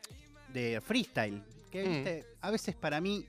de 0.53 0.82
freestyle. 0.82 1.41
Que, 1.72 1.84
Mm. 1.86 1.89
viste, 1.91 2.25
a 2.41 2.51
veces 2.51 2.75
para 2.75 3.00
mí, 3.00 3.25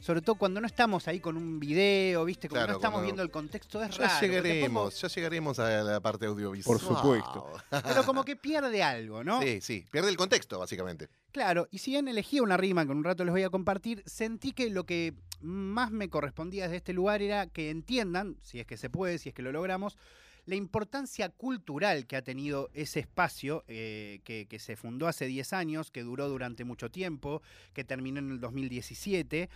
sobre 0.00 0.20
todo 0.22 0.36
cuando 0.36 0.60
no 0.60 0.66
estamos 0.66 1.06
ahí 1.08 1.20
con 1.20 1.36
un 1.36 1.58
video, 1.60 2.24
¿viste? 2.24 2.48
Como 2.48 2.58
Claro, 2.58 2.72
no 2.72 2.78
estamos 2.78 2.94
cuando- 2.96 3.04
viendo 3.06 3.22
el 3.22 3.30
contexto, 3.30 3.82
es 3.82 3.96
Ya 3.96 4.06
raro. 4.08 4.20
llegaremos, 4.26 5.00
ya 5.00 5.08
llegaremos 5.08 5.58
a 5.58 5.82
la 5.82 6.00
parte 6.00 6.26
audiovisual. 6.26 6.78
Por 6.78 6.80
supuesto. 6.96 7.46
pero 7.70 8.04
como 8.04 8.24
que 8.24 8.36
pierde 8.36 8.82
algo, 8.82 9.22
¿no? 9.24 9.40
Sí, 9.42 9.60
sí. 9.60 9.84
Pierde 9.90 10.10
el 10.10 10.16
contexto, 10.16 10.58
básicamente. 10.58 11.08
Claro, 11.32 11.66
y 11.70 11.78
si 11.78 11.92
bien 11.92 12.08
elegí 12.08 12.40
una 12.40 12.56
rima 12.56 12.84
que 12.84 12.92
en 12.92 12.98
un 12.98 13.04
rato 13.04 13.24
les 13.24 13.32
voy 13.32 13.42
a 13.42 13.50
compartir, 13.50 14.02
sentí 14.06 14.52
que 14.52 14.70
lo 14.70 14.84
que 14.84 15.14
más 15.40 15.90
me 15.90 16.08
correspondía 16.08 16.64
desde 16.64 16.76
este 16.76 16.92
lugar 16.92 17.20
era 17.22 17.46
que 17.48 17.70
entiendan, 17.70 18.36
si 18.42 18.60
es 18.60 18.66
que 18.66 18.76
se 18.76 18.90
puede, 18.90 19.18
si 19.18 19.28
es 19.30 19.34
que 19.34 19.42
lo 19.42 19.50
logramos, 19.50 19.96
la 20.44 20.54
importancia 20.56 21.28
cultural 21.28 22.06
que 22.06 22.16
ha 22.16 22.22
tenido 22.22 22.68
ese 22.74 23.00
espacio 23.00 23.64
eh, 23.68 24.20
que, 24.24 24.46
que 24.46 24.58
se 24.58 24.76
fundó 24.76 25.06
hace 25.06 25.26
10 25.26 25.52
años, 25.52 25.90
que 25.90 26.02
duró 26.02 26.28
durante 26.28 26.64
mucho 26.64 26.90
tiempo, 26.90 27.42
que 27.72 27.84
terminó 27.84 28.18
en 28.18 28.30
el 28.32 28.40
2017. 28.40 29.48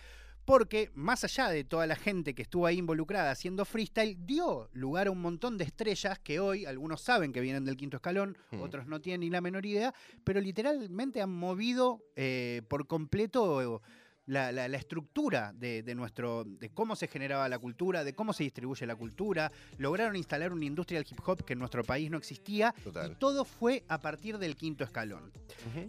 Porque 0.45 0.91
más 0.93 1.25
allá 1.25 1.49
de 1.49 1.65
toda 1.65 1.85
la 1.87 1.97
gente 1.97 2.33
que 2.33 2.43
estuvo 2.43 2.65
ahí 2.65 2.77
involucrada 2.77 3.31
haciendo 3.31 3.65
freestyle, 3.65 4.15
dio 4.25 4.69
lugar 4.71 5.07
a 5.07 5.11
un 5.11 5.19
montón 5.19 5.57
de 5.57 5.65
estrellas 5.65 6.19
que 6.19 6.39
hoy 6.39 6.63
algunos 6.63 7.01
saben 7.01 7.33
que 7.33 7.41
vienen 7.41 7.65
del 7.65 7.75
quinto 7.75 7.97
escalón, 7.97 8.37
Hmm. 8.51 8.61
otros 8.61 8.87
no 8.87 9.01
tienen 9.01 9.19
ni 9.19 9.29
la 9.29 9.41
menor 9.41 9.65
idea, 9.65 9.93
pero 10.23 10.39
literalmente 10.39 11.21
han 11.21 11.31
movido 11.31 12.01
eh, 12.15 12.61
por 12.69 12.87
completo 12.87 13.81
la, 14.27 14.51
la- 14.51 14.67
la 14.67 14.77
estructura 14.77 15.51
de, 15.53 15.81
de 15.83 15.95
nuestro, 15.95 16.43
de 16.45 16.69
cómo 16.69 16.95
se 16.95 17.07
generaba 17.07 17.47
la 17.49 17.57
cultura, 17.59 18.03
de 18.03 18.13
cómo 18.13 18.33
se 18.33 18.43
distribuye 18.43 18.85
la 18.85 18.95
cultura. 18.95 19.51
Lograron 19.77 20.15
instalar 20.15 20.53
una 20.53 20.65
industria 20.65 20.99
del 20.99 21.07
hip 21.11 21.19
hop 21.25 21.43
que 21.43 21.53
en 21.53 21.59
nuestro 21.59 21.83
país 21.83 22.11
no 22.11 22.17
existía. 22.17 22.73
Total. 22.83 23.11
Y 23.11 23.15
todo 23.15 23.43
fue 23.45 23.83
a 23.87 23.99
partir 23.99 24.37
del 24.37 24.55
quinto 24.55 24.83
escalón. 24.83 25.31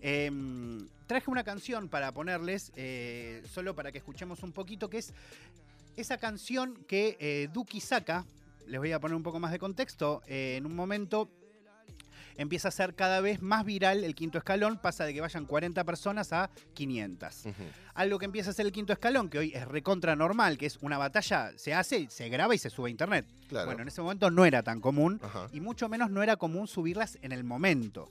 Em, 0.01 0.87
traje 1.07 1.31
una 1.31 1.45
canción 1.45 1.89
para 1.89 2.13
ponerles, 2.13 2.73
eh, 2.77 3.43
solo 3.53 3.75
para 3.75 3.91
que 3.93 3.99
escuchemos 3.99 4.43
un 4.43 4.53
poquito, 4.53 4.89
que 4.89 4.99
es 4.99 5.13
esa 5.97 6.19
canción 6.19 6.77
que 6.87 7.17
eh, 7.21 7.49
Duki 7.53 7.81
saca. 7.81 8.25
Les 8.67 8.79
voy 8.79 8.93
a 8.93 9.01
poner 9.01 9.17
un 9.17 9.23
poco 9.23 9.41
más 9.41 9.51
de 9.51 9.59
contexto. 9.59 10.23
eh, 10.27 10.57
en 10.59 10.67
un 10.67 10.75
momento 10.77 11.29
empieza 12.39 12.69
a 12.69 12.71
ser 12.71 12.95
cada 12.95 13.21
vez 13.21 13.43
más 13.43 13.65
viral 13.67 14.05
el 14.05 14.15
quinto 14.15 14.39
escalón, 14.39 14.79
pasa 14.79 15.05
de 15.05 15.13
que 15.13 15.21
vayan 15.21 15.45
40 15.45 15.85
personas 15.85 16.33
a 16.33 16.49
500. 16.73 17.47
Ujú. 17.47 17.53
Algo 17.95 18.19
que 18.19 18.25
empieza 18.25 18.51
a 18.51 18.53
ser 18.55 18.65
el 18.65 18.73
quinto 18.73 18.93
escalón, 18.93 19.29
que 19.29 19.39
hoy 19.39 19.53
es 19.55 19.67
recontra 19.69 20.17
normal, 20.17 20.57
que 20.57 20.67
es 20.67 20.79
una 20.81 20.97
batalla, 20.97 21.53
se 21.57 21.75
hace, 21.75 22.09
se 22.09 22.29
graba 22.29 22.55
y 22.55 22.59
se 22.59 22.71
sube 22.71 22.87
a 22.87 22.91
internet. 22.91 23.27
Claro. 23.49 23.67
Bueno, 23.67 23.83
en 23.83 23.89
ese 23.89 24.01
momento 24.01 24.31
no 24.31 24.45
era 24.45 24.63
tan 24.63 24.81
común 24.81 25.21
Ajá. 25.23 25.49
y 25.53 25.61
mucho 25.61 25.89
menos 25.89 26.11
no 26.11 26.23
era 26.23 26.37
común 26.37 26.69
subirlas 26.69 27.19
en 27.23 27.33
el 27.33 27.45
momento. 27.45 28.11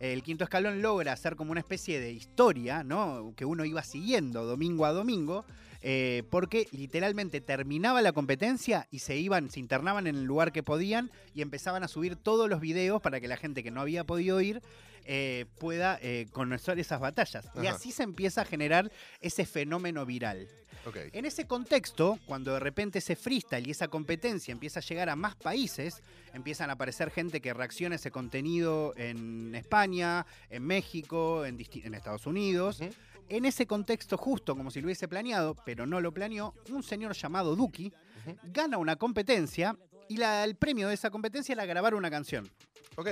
El 0.00 0.22
quinto 0.22 0.44
escalón 0.44 0.82
logra 0.82 1.12
hacer 1.12 1.36
como 1.36 1.52
una 1.52 1.60
especie 1.60 2.00
de 2.00 2.12
historia, 2.12 2.82
¿no? 2.82 3.32
Que 3.36 3.44
uno 3.44 3.64
iba 3.64 3.82
siguiendo 3.84 4.44
domingo 4.44 4.84
a 4.84 4.92
domingo, 4.92 5.44
eh, 5.82 6.22
porque 6.30 6.68
literalmente 6.70 7.40
terminaba 7.40 8.02
la 8.02 8.12
competencia 8.12 8.86
y 8.90 9.00
se 9.00 9.16
iban, 9.16 9.50
se 9.50 9.60
internaban 9.60 10.06
en 10.06 10.16
el 10.16 10.24
lugar 10.24 10.52
que 10.52 10.62
podían 10.62 11.10
y 11.34 11.42
empezaban 11.42 11.82
a 11.82 11.88
subir 11.88 12.16
todos 12.16 12.48
los 12.48 12.60
videos 12.60 13.02
para 13.02 13.20
que 13.20 13.28
la 13.28 13.36
gente 13.36 13.62
que 13.62 13.70
no 13.70 13.80
había 13.80 14.04
podido 14.04 14.40
ir 14.40 14.62
eh, 15.04 15.46
pueda 15.58 15.98
eh, 16.00 16.28
conocer 16.30 16.78
esas 16.78 17.00
batallas. 17.00 17.48
Y 17.60 17.66
así 17.66 17.90
se 17.90 18.04
empieza 18.04 18.42
a 18.42 18.44
generar 18.44 18.92
ese 19.20 19.44
fenómeno 19.44 20.06
viral. 20.06 20.48
En 21.12 21.24
ese 21.24 21.46
contexto, 21.46 22.18
cuando 22.26 22.54
de 22.54 22.60
repente 22.60 22.98
ese 22.98 23.14
freestyle 23.14 23.66
y 23.66 23.70
esa 23.70 23.88
competencia 23.88 24.50
empieza 24.50 24.80
a 24.80 24.82
llegar 24.82 25.08
a 25.10 25.16
más 25.16 25.36
países, 25.36 26.02
empiezan 26.34 26.70
a 26.70 26.74
aparecer 26.74 27.10
gente 27.10 27.40
que 27.40 27.54
reacciona 27.54 27.94
a 27.94 27.96
ese 27.96 28.10
contenido 28.10 28.92
en 28.96 29.54
España, 29.54 30.26
en 30.50 30.64
México, 30.64 31.44
en, 31.44 31.60
Estados 31.94 32.26
Unidos. 32.26 32.80
En 33.34 33.46
ese 33.46 33.66
contexto, 33.66 34.18
justo 34.18 34.54
como 34.54 34.70
si 34.70 34.80
lo 34.82 34.86
hubiese 34.86 35.08
planeado, 35.08 35.56
pero 35.64 35.86
no 35.86 36.00
lo 36.02 36.12
planeó, 36.12 36.54
un 36.68 36.82
señor 36.82 37.14
llamado 37.14 37.56
Duki 37.56 37.90
gana 38.44 38.76
una 38.76 38.96
competencia 38.96 39.74
y 40.06 40.18
la- 40.18 40.44
el 40.44 40.54
premio 40.54 40.86
de 40.88 40.94
esa 40.94 41.08
competencia 41.10 41.54
era 41.54 41.64
grabar 41.64 41.94
una 41.94 42.10
canción. 42.10 42.50
Ok. 42.96 43.08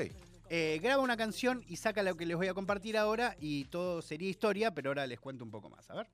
Eh, 0.50 0.78
graba 0.82 1.02
una 1.02 1.16
canción 1.16 1.64
y 1.68 1.76
saca 1.76 2.02
lo 2.02 2.16
que 2.16 2.26
les 2.26 2.36
voy 2.36 2.48
a 2.48 2.54
compartir 2.54 2.98
ahora 2.98 3.34
y 3.40 3.64
todo 3.66 4.02
sería 4.02 4.28
historia, 4.28 4.74
pero 4.74 4.90
ahora 4.90 5.06
les 5.06 5.18
cuento 5.20 5.42
un 5.42 5.50
poco 5.50 5.70
más. 5.70 5.88
A 5.90 5.94
ver. 5.94 6.06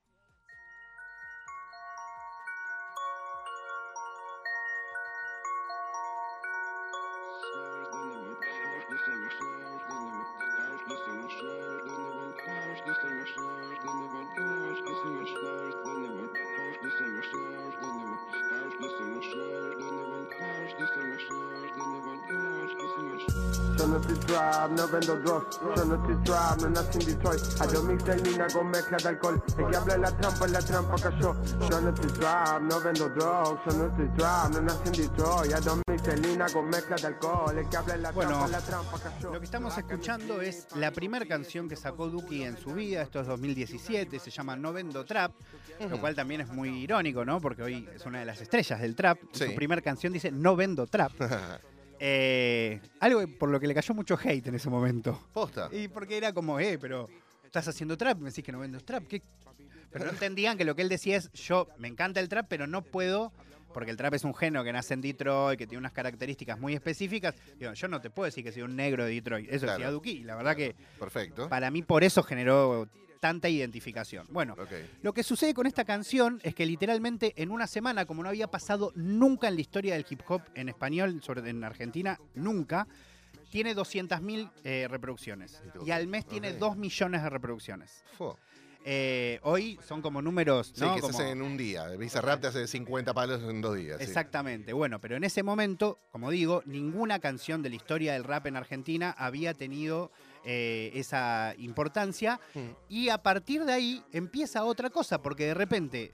Yo 23.79 23.87
no 23.87 23.97
estoy 23.99 24.17
trap, 24.17 24.71
no 24.73 24.89
vendo 24.89 25.17
drugs. 25.17 25.61
Yo 25.77 25.85
no 25.85 25.95
estoy 25.97 26.25
trap, 26.25 26.61
no 26.63 26.71
nací 26.71 26.99
en 26.99 27.07
Detroit. 27.07 27.43
Hago 27.61 27.83
mix 27.83 28.05
de 28.05 28.17
lina 28.19 28.47
con 28.53 28.71
mezcla 28.71 28.97
de 28.97 29.09
alcohol. 29.09 29.43
El 29.59 29.67
que 29.71 29.77
habla 29.77 29.95
de 29.95 30.01
la 30.01 30.17
trampa, 30.17 30.45
en 30.47 30.53
la 30.53 30.61
trampa 30.61 30.95
cayó. 30.97 31.35
Yo 31.71 31.81
no 31.81 31.89
estoy 31.91 32.11
trap, 32.13 32.63
no 32.63 32.81
vendo 32.81 33.09
drugs. 33.11 33.61
Yo 33.67 33.73
no 33.77 33.87
estoy 33.87 34.09
trap, 34.17 34.51
no 34.53 34.61
nací 34.63 34.87
en 34.87 34.93
Detroit. 34.93 35.53
Hago 35.53 35.83
mix 35.89 36.03
de 36.05 36.17
lina 36.17 36.47
con 36.53 36.69
mezcla 36.69 36.97
de 36.97 37.07
alcohol. 37.07 37.59
El 37.59 37.69
que 37.69 37.77
habla 37.77 37.95
de 37.95 38.01
la 38.01 38.13
Bueno, 38.13 38.31
trampa, 38.31 38.47
en 38.47 38.53
la 38.53 38.61
trampa 38.61 38.99
cayó. 38.99 39.33
Lo 39.33 39.39
que 39.39 39.45
estamos 39.45 39.79
escuchando 39.79 40.41
es 40.41 40.67
la 40.75 40.91
primera 40.91 41.27
canción 41.27 41.69
que 41.69 41.77
sacó 41.77 42.09
Duki 42.09 42.43
en 42.43 42.57
su 42.57 42.73
vida, 42.73 43.03
esto 43.03 43.21
es 43.21 43.27
2017, 43.27 44.19
se 44.19 44.31
llama 44.31 44.57
No 44.57 44.73
Vendo 44.73 45.05
Trap, 45.05 45.33
lo 45.91 46.01
cual 46.01 46.15
también 46.15 46.41
es 46.41 46.49
muy 46.49 46.71
irónico, 46.71 47.25
¿no? 47.25 47.41
Porque 47.41 47.63
hoy 47.63 47.89
es 47.95 48.05
una 48.07 48.21
de 48.21 48.25
las 48.25 48.41
estrellas 48.41 48.81
del 48.81 48.95
trap. 48.97 49.19
Sí. 49.33 49.47
Su 49.49 49.55
primera 49.55 49.83
canción 49.83 50.13
dice 50.13 50.31
No 50.31 50.57
Vendo 50.57 50.87
Trap. 50.87 51.13
Eh, 51.99 52.81
algo 53.01 53.23
por 53.39 53.49
lo 53.49 53.59
que 53.61 53.67
le 53.67 53.75
cayó 53.75 53.95
mucho 53.95 54.19
hate 54.23 54.47
en 54.47 54.55
ese 54.55 54.69
momento. 54.71 55.29
Posta. 55.33 55.69
Y 55.73 55.89
porque 55.89 56.17
era 56.17 56.33
como, 56.33 56.59
eh, 56.61 56.79
pero 56.81 57.09
estás 57.45 57.69
haciendo 57.69 57.97
trap, 57.97 58.19
me 58.19 58.31
decís 58.31 58.45
que 58.45 58.53
no 58.53 58.59
vendo 58.59 58.79
trap. 58.81 59.07
¿qué? 59.07 59.23
Pero 59.91 60.05
no 60.05 60.11
entendían 60.11 60.59
que 60.59 60.65
lo 60.65 60.75
que 60.77 60.83
él 60.83 60.89
decía 60.89 61.17
es, 61.17 61.31
yo 61.33 61.69
me 61.79 61.89
encanta 61.89 62.21
el 62.21 62.29
trap, 62.29 62.47
pero 62.49 62.67
no 62.67 62.83
puedo, 62.83 63.33
porque 63.73 63.91
el 63.91 63.97
trap 63.97 64.15
es 64.15 64.25
un 64.25 64.35
género 64.35 64.63
que 64.65 64.73
nace 64.73 64.95
en 64.95 65.01
Detroit, 65.01 65.59
que 65.59 65.67
tiene 65.67 65.79
unas 65.79 65.93
características 65.93 66.59
muy 66.59 66.75
específicas. 66.75 67.35
Digo, 67.59 67.73
yo 67.73 67.89
no 67.89 68.01
te 68.01 68.11
puedo 68.11 68.27
decir 68.27 68.45
que 68.45 68.53
soy 68.53 68.63
un 68.63 68.77
negro 68.77 69.05
de 69.05 69.13
Detroit. 69.13 69.49
Eso 69.51 69.65
Claro. 69.65 69.79
decía 69.79 69.91
Duki. 69.91 70.23
La 70.25 70.35
verdad 70.37 70.55
que 70.57 70.75
Perfecto. 70.99 71.49
para 71.49 71.71
mí 71.71 71.83
por 71.83 72.05
eso 72.05 72.23
generó 72.23 72.89
tanta 73.21 73.49
identificación. 73.49 74.27
Bueno, 74.31 74.57
lo 75.03 75.13
que 75.13 75.23
sucede 75.23 75.55
con 75.55 75.67
esta 75.67 75.85
canción 75.85 76.41
es 76.43 76.55
que 76.55 76.67
literalmente 76.67 77.33
en 77.37 77.51
una 77.51 77.67
semana, 77.67 78.05
como 78.07 78.23
no 78.23 78.29
había 78.29 78.47
pasado 78.49 78.93
nunca 78.95 79.49
en 79.49 79.55
la 79.57 79.61
historia 79.61 79.95
del 79.95 80.07
hip 80.09 80.21
hop 80.29 80.43
en 80.55 80.69
español, 80.69 81.21
sobre 81.23 81.49
en 81.49 81.63
Argentina, 81.65 82.19
nunca, 82.35 82.87
tiene 83.51 83.75
200.000 83.75 84.51
eh, 84.65 84.87
reproducciones. 84.91 85.63
Y 85.85 85.91
al 85.91 86.07
mes 86.09 86.27
tiene 86.27 86.51
Ok. 86.53 86.59
2 86.59 86.77
millones 86.77 87.23
de 87.23 87.31
reproducciones. 87.31 88.05
Eh, 88.89 89.41
hoy 89.43 89.79
son 89.85 90.01
como 90.01 90.23
números, 90.23 90.73
Sí, 90.73 90.81
¿no? 90.83 90.95
que 90.95 91.01
Como- 91.01 91.13
se 91.13 91.25
hace 91.25 91.33
en 91.33 91.43
un 91.43 91.57
día. 91.57 91.89
Visa 91.97 92.21
Rap 92.21 92.41
te 92.41 92.47
hace 92.47 92.69
50 92.69 93.13
palos 93.15 93.43
en 93.43 93.61
dos 93.61 93.75
días. 93.77 93.99
sí. 93.99 94.05
Exactamente. 94.05 94.73
Bueno, 94.73 95.01
pero 95.01 95.17
en 95.17 95.25
ese 95.25 95.43
momento, 95.43 95.99
como 96.13 96.31
digo, 96.31 96.63
ninguna 96.67 97.19
canción 97.19 97.63
de 97.63 97.71
la 97.71 97.75
historia 97.77 98.13
del 98.13 98.23
rap 98.23 98.47
en 98.47 98.55
Argentina 98.57 99.13
había 99.19 99.55
tenido 99.55 100.13
eh, 100.49 100.93
esa 100.95 101.55
importancia. 101.59 102.39
Mm. 102.55 102.61
Y 102.89 103.09
a 103.09 103.19
partir 103.19 103.65
de 103.65 103.73
ahí 103.73 104.05
empieza 104.13 104.65
otra 104.65 104.91
cosa, 104.91 105.21
porque 105.21 105.47
de 105.47 105.55
repente 105.55 106.13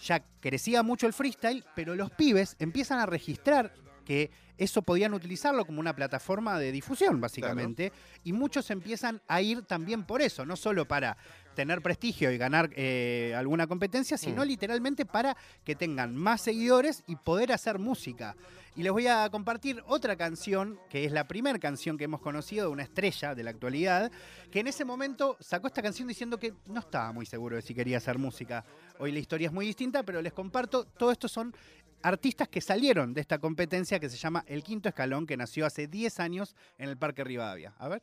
ya 0.00 0.24
crecía 0.40 0.82
mucho 0.82 1.06
el 1.06 1.12
freestyle, 1.12 1.64
pero 1.76 1.94
los 1.94 2.10
pibes 2.10 2.56
empiezan 2.58 2.98
a 2.98 3.06
registrar 3.06 3.72
que 4.04 4.32
eso 4.58 4.82
podían 4.82 5.14
utilizarlo 5.14 5.64
como 5.64 5.78
una 5.78 5.94
plataforma 5.94 6.58
de 6.58 6.72
difusión, 6.72 7.20
básicamente. 7.20 7.92
Y 8.24 8.32
muchos 8.32 8.70
empiezan 8.72 9.22
a 9.28 9.40
ir 9.40 9.62
también 9.62 10.02
por 10.02 10.20
eso, 10.20 10.44
no 10.44 10.56
solo 10.56 10.88
para 10.88 11.16
tener 11.60 11.82
prestigio 11.82 12.30
y 12.30 12.38
ganar 12.38 12.70
eh, 12.74 13.34
alguna 13.36 13.66
competencia, 13.66 14.16
sino 14.16 14.42
Mm. 14.44 14.48
literalmente 14.48 15.04
para 15.04 15.36
que 15.62 15.74
tengan 15.74 16.16
más 16.16 16.40
seguidores 16.40 17.04
y 17.06 17.16
poder 17.16 17.52
hacer 17.52 17.78
música. 17.78 18.34
Y 18.76 18.82
les 18.82 18.92
voy 18.92 19.08
a 19.08 19.28
compartir 19.28 19.82
otra 19.86 20.16
canción, 20.16 20.78
que 20.88 21.04
es 21.04 21.12
la 21.12 21.28
primera 21.28 21.58
canción 21.58 21.98
que 21.98 22.04
hemos 22.04 22.22
conocido 22.22 22.66
de 22.66 22.72
una 22.72 22.82
estrella 22.82 23.34
de 23.34 23.42
la 23.42 23.50
actualidad, 23.50 24.10
que 24.50 24.60
en 24.60 24.68
ese 24.68 24.86
momento 24.86 25.36
sacó 25.38 25.66
esta 25.66 25.82
canción 25.82 26.08
diciendo 26.08 26.38
que 26.38 26.54
no 26.66 26.80
estaba 26.80 27.12
muy 27.12 27.26
seguro 27.26 27.56
de 27.56 27.62
si 27.62 27.74
quería 27.74 27.98
hacer 27.98 28.16
música. 28.16 28.64
Hoy 28.98 29.12
la 29.12 29.18
historia 29.18 29.48
es 29.48 29.52
muy 29.52 29.66
distinta, 29.66 30.02
pero 30.02 30.22
les 30.22 30.32
comparto, 30.32 30.86
todo 30.86 31.12
esto 31.12 31.28
son 31.28 31.54
artistas 32.02 32.48
que 32.48 32.62
salieron 32.62 33.12
de 33.12 33.20
esta 33.20 33.38
competencia 33.38 34.00
que 34.00 34.08
se 34.08 34.16
llama 34.16 34.44
El 34.46 34.62
Quinto 34.62 34.88
Escalón, 34.88 35.26
que 35.26 35.36
nació 35.36 35.66
hace 35.66 35.86
10 35.86 36.20
años 36.20 36.56
en 36.78 36.88
el 36.88 36.96
Parque 36.96 37.22
Rivadavia. 37.22 37.74
A 37.76 37.88
ver. 37.88 38.00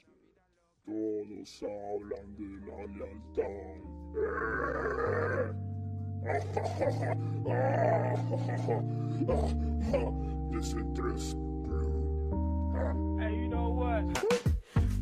Todos 0.88 1.63
hablan 1.63 2.27
de 2.38 2.48
la 2.65 2.79
lealtad. 2.96 3.58
Desde 10.50 10.84
tres 10.96 11.36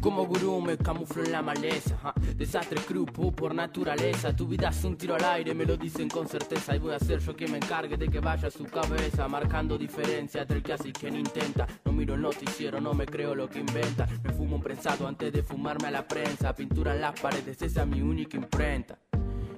Como 0.06 0.28
gurú 0.28 0.62
me 0.62 0.78
camuflo 0.78 1.24
en 1.24 1.32
la 1.32 1.42
maleza 1.42 1.98
ja. 1.98 2.14
Desastre 2.38 2.80
grupo 2.88 3.32
por 3.32 3.56
naturaleza. 3.56 4.36
Tu 4.36 4.46
vida 4.46 4.70
es 4.70 4.84
un 4.84 4.96
tiro 4.96 5.16
al 5.16 5.24
aire, 5.24 5.56
me 5.56 5.66
lo 5.66 5.76
dicen 5.76 6.08
con 6.10 6.28
certeza. 6.28 6.76
Y 6.76 6.80
voy 6.80 6.94
a 6.94 7.00
ser 7.00 7.18
yo 7.22 7.36
quien 7.36 7.52
me 7.52 7.58
encargue 7.58 7.98
de 7.98 8.08
que 8.08 8.20
vaya 8.20 8.50
a 8.50 8.52
su 8.52 8.66
cabeza 8.66 9.28
Marcando 9.28 9.80
diferencia 9.80 10.44
entre 10.44 10.58
el 10.58 10.64
que 10.64 10.74
hace 10.74 10.90
y 10.90 10.92
quien 10.92 11.16
intenta. 11.16 11.66
No 11.84 11.92
miro 11.92 12.14
el 12.14 12.22
noticiero, 12.22 12.80
no 12.80 12.94
me 12.94 13.08
creo 13.08 13.34
lo 13.34 13.50
que 13.50 13.58
inventa. 13.58 14.08
Me 14.24 14.32
fumo 14.32 14.58
un 14.58 14.62
prensado 14.62 15.08
antes 15.08 15.34
de 15.34 15.42
fumarme 15.42 15.88
a 15.88 15.92
la 15.92 16.08
prensa. 16.08 16.54
Pintura 16.54 16.94
en 16.94 17.02
las 17.02 17.20
paredes, 17.20 17.60
esa 17.64 17.82
es 17.82 17.88
mi 17.88 18.04
única 18.04 18.38
imprenta. 18.38 19.00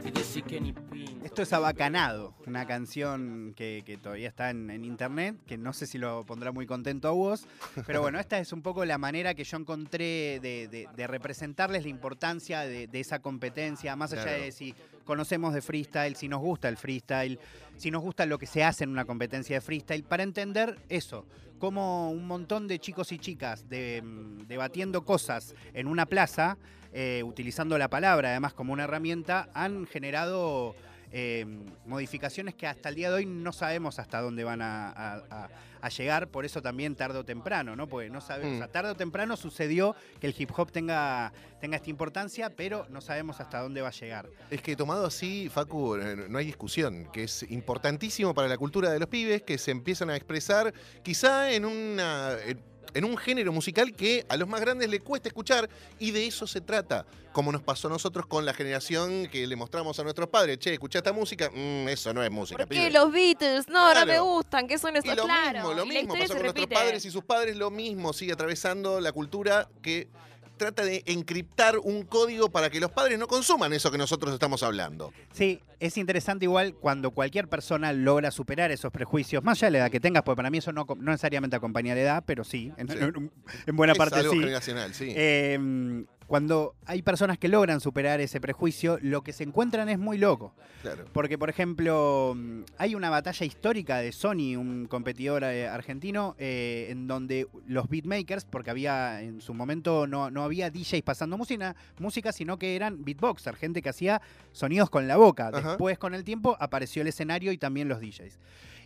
Y 0.06 0.12
decir 0.12 0.46
que 0.46 0.62
ni 0.62 0.72
pinto 0.72 1.27
Esto 1.38 1.44
es 1.44 1.54
Abacanado, 1.54 2.34
una 2.48 2.66
canción 2.66 3.54
que, 3.56 3.84
que 3.86 3.96
todavía 3.98 4.28
está 4.28 4.50
en, 4.50 4.72
en 4.72 4.84
internet, 4.84 5.36
que 5.46 5.56
no 5.56 5.72
sé 5.72 5.86
si 5.86 6.00
lo 6.00 6.26
pondrá 6.26 6.52
muy 6.52 6.66
contento 6.66 7.08
a 7.08 7.12
vos, 7.12 7.46
pero 7.86 8.02
bueno, 8.02 8.20
esta 8.20 8.40
es 8.40 8.52
un 8.54 8.64
poco 8.64 8.84
la 8.86 8.98
manera 8.98 9.36
que 9.36 9.44
yo 9.44 9.58
encontré 9.58 10.40
de, 10.42 10.68
de- 10.68 10.88
de 10.96 11.06
representarles 11.06 11.84
la 11.84 11.90
importancia 11.90 12.62
de, 12.62 12.88
de 12.88 13.00
esa 13.00 13.20
competencia, 13.20 13.96
más 13.96 14.14
allá 14.14 14.24
Claro. 14.24 14.42
de 14.46 14.52
si 14.52 14.74
conocemos 15.06 15.54
de 15.54 15.62
freestyle, 15.62 16.16
si 16.16 16.28
nos 16.28 16.40
gusta 16.42 16.70
el 16.70 16.78
freestyle, 16.78 17.38
si 17.76 17.92
nos 17.92 18.02
gusta 18.02 18.26
lo 18.26 18.40
que 18.40 18.48
se 18.48 18.64
hace 18.64 18.86
en 18.86 18.90
una 18.90 19.06
competencia 19.06 19.58
de 19.58 19.62
freestyle, 19.62 20.04
para 20.06 20.24
entender 20.24 20.80
eso, 20.90 21.28
como 21.60 22.10
un 22.10 22.26
montón 22.26 22.68
de 22.68 22.80
chicos 22.80 23.12
y 23.12 23.20
chicas 23.20 23.70
de- 23.70 24.02
debatiendo 24.48 25.06
cosas 25.06 25.54
en 25.76 25.86
una 25.88 26.08
plaza, 26.08 26.58
eh, 26.94 27.22
utilizando 27.24 27.78
la 27.78 27.90
palabra 27.90 28.30
además 28.32 28.54
como 28.56 28.74
una 28.74 28.86
herramienta, 28.86 29.50
han 29.54 29.86
generado 29.86 30.74
eh, 31.12 31.46
modificaciones 31.86 32.56
que 32.56 32.68
hasta 32.68 32.90
el 32.90 32.96
día 32.96 33.10
de 33.10 33.16
hoy 33.18 33.26
no 33.26 33.52
sabemos 33.54 34.00
hasta 34.00 34.22
dónde 34.22 34.44
van 34.44 34.62
a, 34.62 34.90
a- 34.90 35.24
a- 35.30 35.50
a 35.80 35.90
llegar, 35.90 36.28
por 36.30 36.44
eso 36.44 36.60
también 36.62 36.96
tarde 36.96 37.20
o 37.20 37.24
temprano, 37.24 37.76
¿no? 37.76 37.88
Porque 37.88 38.10
no 38.10 38.20
sabemos, 38.20 38.54
Mm. 38.54 38.56
o 38.56 38.58
sea, 38.58 38.68
tarde 38.68 38.90
o 38.92 38.96
temprano 38.96 39.38
sucedió 39.38 39.96
que 40.20 40.26
el 40.28 40.36
hip 40.38 40.50
hop 40.58 40.72
tenga, 40.72 41.32
tenga 41.62 41.78
esta 41.78 41.90
importancia, 41.92 42.50
pero 42.50 42.88
no 42.90 43.00
sabemos 43.00 43.40
hasta 43.40 43.62
dónde 43.62 43.82
va 43.82 43.90
a 43.90 43.92
llegar. 43.92 44.28
Es 44.50 44.62
que 44.64 44.76
tomado 44.76 45.06
así, 45.06 45.50
Facu, 45.50 45.96
eh, 45.98 46.26
no 46.30 46.40
hay 46.40 46.46
discusión, 46.48 47.08
que 47.14 47.24
es 47.26 47.44
importantísimo 47.52 48.34
para 48.34 48.48
la 48.48 48.58
cultura 48.58 48.90
de 48.90 49.00
los 49.00 49.08
pibes, 49.08 49.44
que 49.44 49.60
se 49.60 49.70
empiezan 49.72 50.10
a 50.10 50.16
expresar 50.16 50.74
quizá 51.04 51.52
en 51.52 51.64
una... 51.66 52.34
en- 52.46 52.60
en 52.94 53.06
un 53.06 53.18
género 53.18 53.52
musical 53.52 53.94
que 53.94 54.26
a 54.30 54.38
los 54.38 54.48
más 54.48 54.62
grandes 54.62 54.90
le 54.90 55.00
cuesta 55.00 55.28
escuchar 55.30 55.70
y 56.00 56.12
de 56.12 56.26
eso 56.28 56.48
se 56.48 56.62
trata, 56.62 57.06
como 57.34 57.52
nos 57.52 57.62
pasó 57.62 57.88
a 57.88 57.92
nosotros 57.92 58.26
con 58.26 58.46
la 58.46 58.54
generación 58.54 59.28
que 59.28 59.46
le 59.46 59.56
mostramos 59.56 60.00
a 60.00 60.04
nuestros 60.04 60.28
padres, 60.30 60.58
che, 60.60 60.74
escucha 60.74 61.00
esta 61.00 61.14
música, 61.14 61.50
Mm, 61.54 61.88
eso 61.90 62.14
no 62.14 62.24
es 62.24 62.32
música. 62.32 62.58
¿Por 62.58 62.68
qué 62.68 62.80
pibe". 62.80 62.92
los 62.92 63.12
Beatles? 63.12 63.68
No, 63.68 63.94
no 63.94 64.00
me 64.02 64.06
Claro. 64.06 64.26
gustan. 64.26 64.68
¿Qué 64.68 64.78
son 64.78 64.96
esos? 64.96 65.12
Y 65.12 65.16
lo 65.16 65.26
claro. 65.26 65.54
mismo, 65.60 65.74
lo 65.74 65.86
mismo 65.86 66.14
pasó 66.16 66.34
con 66.34 66.44
nuestros 66.44 66.68
padres 66.68 67.06
y 67.06 67.12
sus 67.12 67.24
padres, 67.24 67.56
lo 67.56 67.70
mismo 67.70 68.14
sigue 68.14 68.34
atravesando 68.34 69.00
la 69.00 69.12
cultura 69.12 69.68
que 69.82 70.08
trata 70.58 70.84
de 70.84 71.04
encriptar 71.06 71.78
un 71.80 72.04
código 72.04 72.50
para 72.50 72.70
que 72.70 72.80
los 72.80 72.92
padres 72.92 73.18
no 73.20 73.28
consuman 73.28 73.72
eso 73.74 73.90
que 73.92 73.98
nosotros 73.98 74.34
estamos 74.34 74.64
hablando. 74.64 75.14
Sí, 75.32 75.62
es 75.80 75.98
interesante 75.98 76.46
igual 76.46 76.74
cuando 76.74 77.12
cualquier 77.12 77.48
persona 77.48 77.94
logra 77.94 78.32
superar 78.32 78.72
esos 78.72 78.92
prejuicios, 78.92 79.44
más 79.44 79.60
allá 79.60 79.68
de 79.68 79.72
la 79.72 79.78
edad 79.80 79.92
que 79.92 80.00
tengas, 80.00 80.24
porque 80.24 80.38
para 80.38 80.50
mí 80.50 80.58
eso 80.58 80.72
no, 80.74 80.86
no 80.88 81.12
necesariamente 81.12 81.56
acompaña 81.56 81.94
la 81.96 82.02
edad, 82.02 82.24
pero 82.26 82.44
sí, 82.44 82.72
en, 82.78 82.88
Sí. 82.90 82.98
en- 83.00 83.32
en 83.68 83.76
buena 83.76 83.94
es 83.94 84.00
parte 84.00 84.16
algo 84.20 84.34
sí. 84.34 84.40
generacional, 84.40 84.94
sí. 84.94 85.14
Eh, 85.16 86.06
cuando 86.28 86.76
hay 86.86 87.02
personas 87.02 87.38
que 87.38 87.48
logran 87.48 87.80
superar 87.80 88.20
ese 88.20 88.42
prejuicio, 88.42 89.00
lo 89.02 89.22
que 89.22 89.32
se 89.34 89.44
encuentran 89.44 89.88
es 89.90 89.98
muy 89.98 90.18
loco. 90.18 90.54
claro. 90.82 91.06
Porque, 91.14 91.38
por 91.38 91.50
ejemplo, 91.50 92.34
mm, 92.36 92.62
hay 92.78 92.96
una 92.96 93.10
batalla 93.10 93.46
histórica 93.46 93.98
de 93.98 94.12
Sony, 94.12 94.58
un 94.58 94.88
competidor 94.90 95.44
eh, 95.46 95.68
argentino, 95.68 96.36
eh, 96.38 96.88
en 96.90 97.08
donde 97.08 97.48
los 97.68 97.90
beatmakers, 97.90 98.46
porque 98.46 98.70
había 98.70 99.22
en 99.22 99.42
su 99.42 99.54
momento 99.54 100.06
no, 100.06 100.30
no 100.30 100.44
había 100.44 100.70
DJs 100.70 101.02
pasando 101.02 101.38
música, 101.38 101.76
música, 101.98 102.32
sino 102.34 102.60
que 102.60 102.76
eran 102.76 103.06
beatboxers, 103.06 103.58
gente 103.58 103.82
que 103.82 103.90
hacía 103.90 104.22
sonidos 104.52 104.90
con 104.90 105.08
la 105.08 105.16
boca. 105.16 105.48
Ajá. 105.48 105.70
Después, 105.70 105.98
con 105.98 106.14
el 106.14 106.26
tiempo, 106.26 106.58
apareció 106.60 107.02
el 107.02 107.08
escenario 107.08 107.54
y 107.54 107.58
también 107.58 107.88
los 107.88 108.02
DJs. 108.02 108.38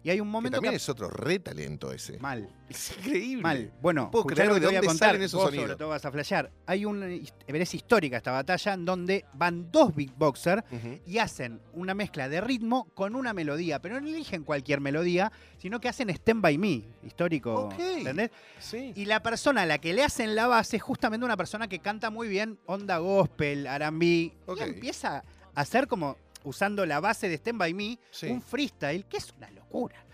Y 0.03 0.09
hay 0.09 0.19
un 0.19 0.27
Que 0.27 0.31
momento 0.31 0.55
también 0.57 0.71
que- 0.71 0.77
es 0.77 0.89
otro 0.89 1.09
re 1.09 1.37
talento 1.39 1.91
ese. 1.91 2.17
Mal. 2.17 2.49
Es 2.67 2.97
increíble. 2.97 3.43
Mal. 3.43 3.71
Bueno, 3.81 4.09
puedo 4.09 4.25
creer 4.25 4.47
lo 4.47 4.55
que 4.55 4.59
de 4.61 4.65
te 4.65 4.65
voy 4.67 4.75
a 4.75 4.79
dónde 4.79 4.87
contar. 4.87 5.09
salen 5.09 5.21
esos 5.21 5.37
Vos 5.39 5.45
sonidos. 5.49 5.65
sobre 5.65 5.77
todo 5.77 5.89
vas 5.89 6.05
a 6.05 6.11
flashear. 6.11 6.51
Hay 6.65 6.85
una 6.85 7.05
es 7.07 7.73
histórica 7.75 8.17
esta 8.17 8.31
batalla 8.31 8.73
en 8.73 8.85
donde 8.85 9.25
van 9.33 9.71
dos 9.71 9.93
beatboxers 9.95 10.63
Ujú. 10.71 10.99
y 11.05 11.17
hacen 11.19 11.61
una 11.73 11.93
mezcla 11.93 12.29
de 12.29 12.41
ritmo 12.41 12.85
con 12.95 13.15
una 13.15 13.33
melodía, 13.33 13.79
pero 13.79 13.99
no 14.01 14.07
eligen 14.07 14.43
cualquier 14.43 14.81
melodía, 14.81 15.31
sino 15.59 15.79
que 15.79 15.89
hacen 15.89 16.09
Stand 16.09 16.41
By 16.41 16.57
Me, 16.57 16.83
histórico, 17.05 17.53
Ok. 17.65 17.75
¿entendés? 17.77 18.31
Sí. 18.59 18.93
Y 18.95 19.05
la 19.05 19.21
persona 19.21 19.61
a 19.61 19.65
la 19.67 19.77
que 19.77 19.93
le 19.93 20.03
hacen 20.03 20.33
la 20.35 20.47
base 20.47 20.77
es 20.77 20.81
justamente 20.81 21.25
una 21.25 21.37
persona 21.37 21.67
que 21.67 21.77
canta 21.79 22.09
muy 22.09 22.27
bien 22.27 22.57
onda 22.65 22.97
gospel, 22.97 23.67
R&B, 23.67 24.33
Ok. 24.47 24.59
y 24.61 24.63
empieza 24.63 25.17
a 25.53 25.61
hacer 25.61 25.87
como, 25.87 26.17
usando 26.43 26.87
la 26.87 26.99
base 26.99 27.29
de 27.29 27.35
Stand 27.35 27.59
By 27.59 27.73
Me, 27.75 27.99
Sí. 28.09 28.25
un 28.27 28.41
freestyle, 28.41 29.05
que 29.05 29.17
es 29.17 29.31
una 29.37 29.45
locura. 29.51 29.60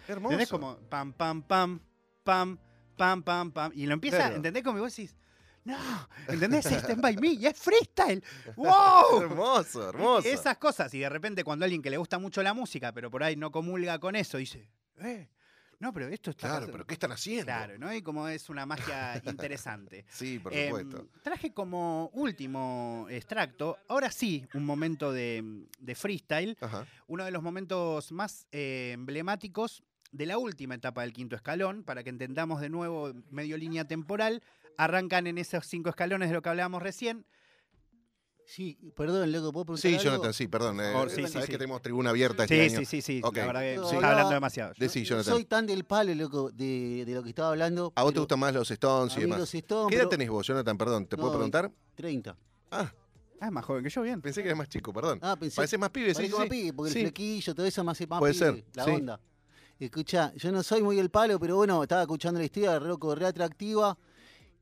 Hermoso. 0.08 0.34
¿Entendés? 0.34 0.50
Como 0.50 0.78
pam, 0.89 1.13
pam, 1.13 1.41
pam, 1.41 1.80
pam, 2.24 2.58
pam, 2.96 3.24
pam, 3.24 3.52
pam. 3.52 3.72
Y 3.76 3.86
lo 3.86 3.93
empieza, 3.93 4.17
Claro. 4.17 4.36
¿entendés? 4.36 4.63
Como 4.63 4.80
vos 4.80 4.96
decís, 4.96 5.15
no, 5.65 5.76
¿entendés? 6.28 6.65
Es 6.65 6.84
Stand 6.84 7.02
By 7.02 7.17
Me 7.17 7.28
y 7.34 7.46
es 7.46 7.58
freestyle. 7.58 8.24
¡Wow! 8.56 9.22
Hermoso, 9.22 9.89
hermoso. 9.89 10.28
Esas 10.28 10.58
cosas. 10.58 10.93
Y 10.93 11.00
de 11.00 11.10
repente 11.10 11.43
cuando 11.43 11.65
alguien 11.65 11.82
que 11.82 11.89
le 11.89 11.98
gusta 11.98 12.17
mucho 12.20 12.41
la 12.43 12.54
música, 12.54 12.91
pero 12.93 13.12
por 13.12 13.24
ahí 13.24 13.36
no 13.36 13.52
comulga 13.52 14.00
con 14.00 14.15
eso, 14.15 14.38
dice, 14.38 14.70
eh, 15.00 15.28
no, 15.80 15.94
pero 15.94 16.08
esto 16.08 16.32
está... 16.32 16.42
Claro, 16.48 16.54
pasando". 16.56 16.72
pero 16.72 16.88
¿qué 16.88 16.94
están 16.94 17.12
haciendo? 17.12 17.46
Claro, 17.46 17.78
¿no? 17.78 17.94
Y 17.94 18.02
como 18.02 18.28
es 18.28 18.50
una 18.50 18.66
magia 18.66 19.22
interesante. 19.26 20.06
Sí, 20.10 20.40
por 20.40 20.54
Em, 20.54 20.70
supuesto. 20.70 21.08
traje 21.24 21.54
como 21.54 22.10
último 22.13 23.06
extracto, 23.10 23.78
ahora 23.88 24.10
sí, 24.12 24.46
un 24.54 24.66
momento 24.66 25.12
de, 25.13 25.66
de 25.80 25.96
freestyle, 25.96 26.58
Ajá. 26.62 26.86
uno 27.08 27.26
de 27.26 27.32
los 27.32 27.44
momentos 27.44 28.12
más 28.12 28.48
eh, 28.52 28.92
emblemáticos 28.94 29.84
de 30.12 30.26
la 30.26 30.38
última 30.38 30.76
etapa 30.76 31.02
del 31.02 31.13
quinto 31.13 31.36
escalón, 31.36 31.84
para 31.84 32.04
que 32.04 32.10
entendamos 32.10 32.62
de 32.62 32.70
nuevo 32.70 33.13
medio 33.30 33.58
línea 33.58 33.86
temporal. 33.86 34.42
Arrancan 34.78 35.28
en 35.28 35.38
esos 35.38 35.66
cinco 35.66 35.90
escalones 35.90 36.30
de 36.30 36.36
lo 36.36 36.42
que 36.42 36.50
hablábamos 36.50 36.82
recién. 36.82 37.26
Sí, 38.50 38.78
perdón, 38.96 39.30
loco, 39.34 39.52
¿puedo 39.52 39.66
preguntar 39.66 39.82
Sí, 39.92 39.98
algo? 39.98 40.04
Jonathan, 40.06 40.34
sí, 40.34 40.48
perdón. 40.48 40.80
eh, 40.80 40.94
Por- 40.94 41.10
sí, 41.10 41.18
sí, 41.26 41.28
sabés 41.34 41.48
sí. 41.48 41.52
que 41.52 41.58
tenemos 41.58 41.82
tribuna 41.82 42.12
abierta 42.12 42.48
Sí, 42.48 42.54
este 42.54 42.70
sí, 42.70 42.76
año. 42.78 42.86
sí, 42.86 43.02
sí. 43.02 43.22
Ok. 43.22 43.36
La 43.36 43.46
verdad 43.48 43.60
que 43.62 43.74
está 43.76 43.96
hablando 44.12 44.30
demasiado. 44.30 44.74
Decí, 44.80 45.04
Jonathan. 45.04 45.34
Soy 45.34 45.44
tan 45.44 45.66
del 45.68 45.84
palo, 45.84 46.16
loco, 46.16 46.50
de, 46.52 47.04
de 47.06 47.14
lo 47.14 47.24
que 47.24 47.30
estaba 47.30 47.50
hablando. 47.50 47.92
¿A 47.94 48.04
vos 48.04 48.14
te 48.14 48.20
gustan 48.20 48.40
más 48.40 48.54
los 48.54 48.72
Stones 48.72 49.18
y 49.18 49.22
demás? 49.22 49.40
los 49.40 49.54
Stones, 49.54 49.90
¿Qué 49.90 49.96
edad 49.96 50.04
pero- 50.04 50.10
tenés 50.10 50.30
vos, 50.30 50.48
Jonathan? 50.48 50.78
Perdón, 50.78 51.08
¿te 51.08 51.18
puedo 51.18 51.34
preguntar? 51.34 51.70
30. 51.96 52.38
Ah, 52.72 52.90
Ah, 53.40 53.46
es 53.48 53.52
más 53.52 53.66
joven 53.66 53.84
que 53.84 53.90
yo, 53.92 54.02
bien. 54.02 54.20
pensé 54.22 54.42
que 54.42 54.48
eras 54.48 54.58
más 54.58 54.68
chico, 54.70 54.92
perdón. 54.94 55.20
Ah, 55.22 55.36
pensé. 55.40 55.58
Pareces 55.58 55.78
más 55.78 55.90
pibe, 55.92 56.16
sí, 56.16 56.26
sí, 56.26 56.32
más 56.34 56.44
sí. 56.46 56.50
pibe, 56.50 56.74
porque 56.74 56.92
Sí. 56.92 57.00
el 57.00 57.06
flequillo, 57.08 57.54
todo 57.54 57.66
eso 57.68 57.84
me 57.84 57.92
hace 57.92 58.08
más 58.08 58.18
Puede 58.20 58.34
pibe, 58.34 58.46
ser, 58.46 58.64
la 58.74 58.84
sí. 58.86 58.90
onda. 58.92 59.20
Escucha, 59.80 60.34
yo 60.36 60.52
no 60.52 60.64
soy 60.64 60.82
muy 60.82 60.98
el 60.98 61.10
palo, 61.12 61.38
pero 61.40 61.56
bueno, 61.58 61.84
estaba 61.84 62.02
escuchando 62.02 62.40
la 62.40 62.46
historia, 62.46 62.80
re 62.80 62.88
loco, 62.88 63.14
re 63.14 63.28
atractiva. 63.28 63.96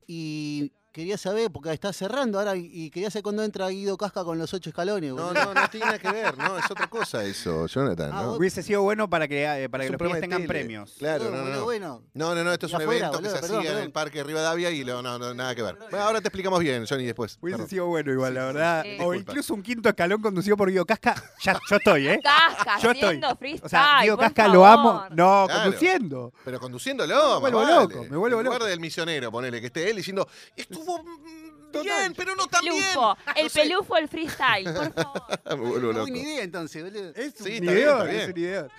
Y 0.06 0.70
quería 0.96 1.18
saber, 1.18 1.50
porque 1.52 1.70
está 1.74 1.92
cerrando 1.92 2.38
ahora, 2.38 2.56
y, 2.56 2.88
quería 2.90 3.10
saber 3.10 3.22
cuándo 3.24 3.44
entra 3.44 3.68
Guido 3.68 3.98
Casca 3.98 4.24
con 4.24 4.38
los 4.38 4.54
ocho 4.54 4.70
escalones. 4.70 5.12
No, 5.12 5.26
boludo. 5.26 5.44
no, 5.44 5.52
no 5.54 5.68
tiene 5.68 5.84
nada 5.86 5.98
que 5.98 6.10
ver, 6.10 6.38
no, 6.38 6.56
es 6.58 6.70
otra 6.70 6.88
cosa 6.88 7.22
eso, 7.22 7.66
Jonathan, 7.66 8.10
Ah, 8.14 8.30
Hubiese 8.30 8.62
sido 8.62 8.80
bueno 8.80 9.08
para 9.10 9.28
que, 9.28 9.44
eh, 9.44 9.68
para 9.68 9.84
Es 9.84 9.90
que 9.90 9.92
los 9.92 10.00
pibes 10.00 10.14
de 10.14 10.20
tengan 10.22 10.46
premios. 10.46 10.94
Claro, 10.98 11.24
No, 11.30 11.44
no, 11.44 11.44
no, 11.44 11.64
bueno. 11.64 12.02
No, 12.14 12.34
no, 12.34 12.42
no, 12.42 12.50
esto 12.52 12.64
es 12.64 12.72
un 12.72 12.80
afuera, 12.80 13.08
evento 13.08 13.22
que 13.22 13.28
se 13.28 13.38
perdón, 13.40 13.58
hacía 13.58 13.72
en 13.72 13.78
el. 13.78 13.92
Parque 13.92 14.24
Rivadavia 14.24 14.70
y 14.70 14.84
lo- 14.84 15.02
no, 15.02 15.18
no, 15.18 15.34
nada 15.34 15.54
que 15.54 15.62
ver. 15.62 15.76
Bueno, 15.90 16.04
ahora 16.06 16.20
te 16.22 16.28
explicamos 16.28 16.60
bien, 16.60 16.86
Johnny, 16.88 17.04
después. 17.04 17.36
Hubiese 17.42 17.56
Perdón. 17.58 17.68
sido 17.70 17.86
bueno 17.86 18.10
igual, 18.12 18.32
la 18.34 18.44
verdad. 18.46 18.82
sí. 18.82 18.88
O 18.92 19.12
Disculpa. 19.12 19.16
incluso 19.32 19.52
un 19.54 19.62
quinto 19.62 19.88
escalón 19.90 20.22
conducido 20.22 20.56
por 20.56 20.70
Guido 20.70 20.86
Casca. 20.86 21.14
Ya, 21.42 21.58
yo 21.68 21.76
estoy, 21.76 22.08
¿eh? 22.08 22.20
Casca, 22.22 22.78
Yo 22.80 22.90
estoy. 22.92 23.06
haciendo 23.08 23.36
freestyle. 23.36 23.66
O 23.66 23.68
sea, 23.68 23.98
Guido 24.02 24.16
por 24.16 24.24
Casca 24.24 24.48
lo 24.48 24.64
amo. 24.66 24.92
favor. 25.00 25.10
No, 25.16 25.44
Claro. 25.46 25.62
conduciendo. 25.64 26.32
Pero 26.44 26.58
conduciéndolo, 26.60 27.34
Me 27.34 27.50
vuelvo 27.50 27.64
loco, 27.64 28.04
me 28.08 28.16
vuelvo 28.16 28.42
loco. 28.42 28.64
del 28.64 28.80
misionero, 28.80 29.30
ponele, 29.30 29.60
que 29.60 29.66
esté 29.66 29.90
él 29.90 29.96
diciendo, 29.96 30.26
estuvo 30.56 30.85
mm, 30.86 31.82
Bien, 31.82 32.14
pero 32.16 32.34
no 32.36 32.46
tan 32.46 32.62
bien. 32.62 32.74
Pelufo, 32.76 33.16
el 33.36 33.44
No 33.44 33.48
sé. 33.50 33.60
pelufo, 33.60 33.96
el 33.96 34.08
freestyle, 34.08 34.72
por 34.72 34.92
favor. 34.94 35.22
Buena 36.02 36.18
idea 36.18 36.42
entonces, 36.42 36.82
boludo. 36.82 37.10
Es 37.14 37.34
Sí, 37.36 37.42
un 37.42 37.48
está 37.48 37.52
bien, 37.52 37.64
ideón, 37.74 37.98
está 37.98 38.04
bien. 38.10 38.20
es 38.22 38.28
un 38.28 38.38
ideón. 38.38 38.70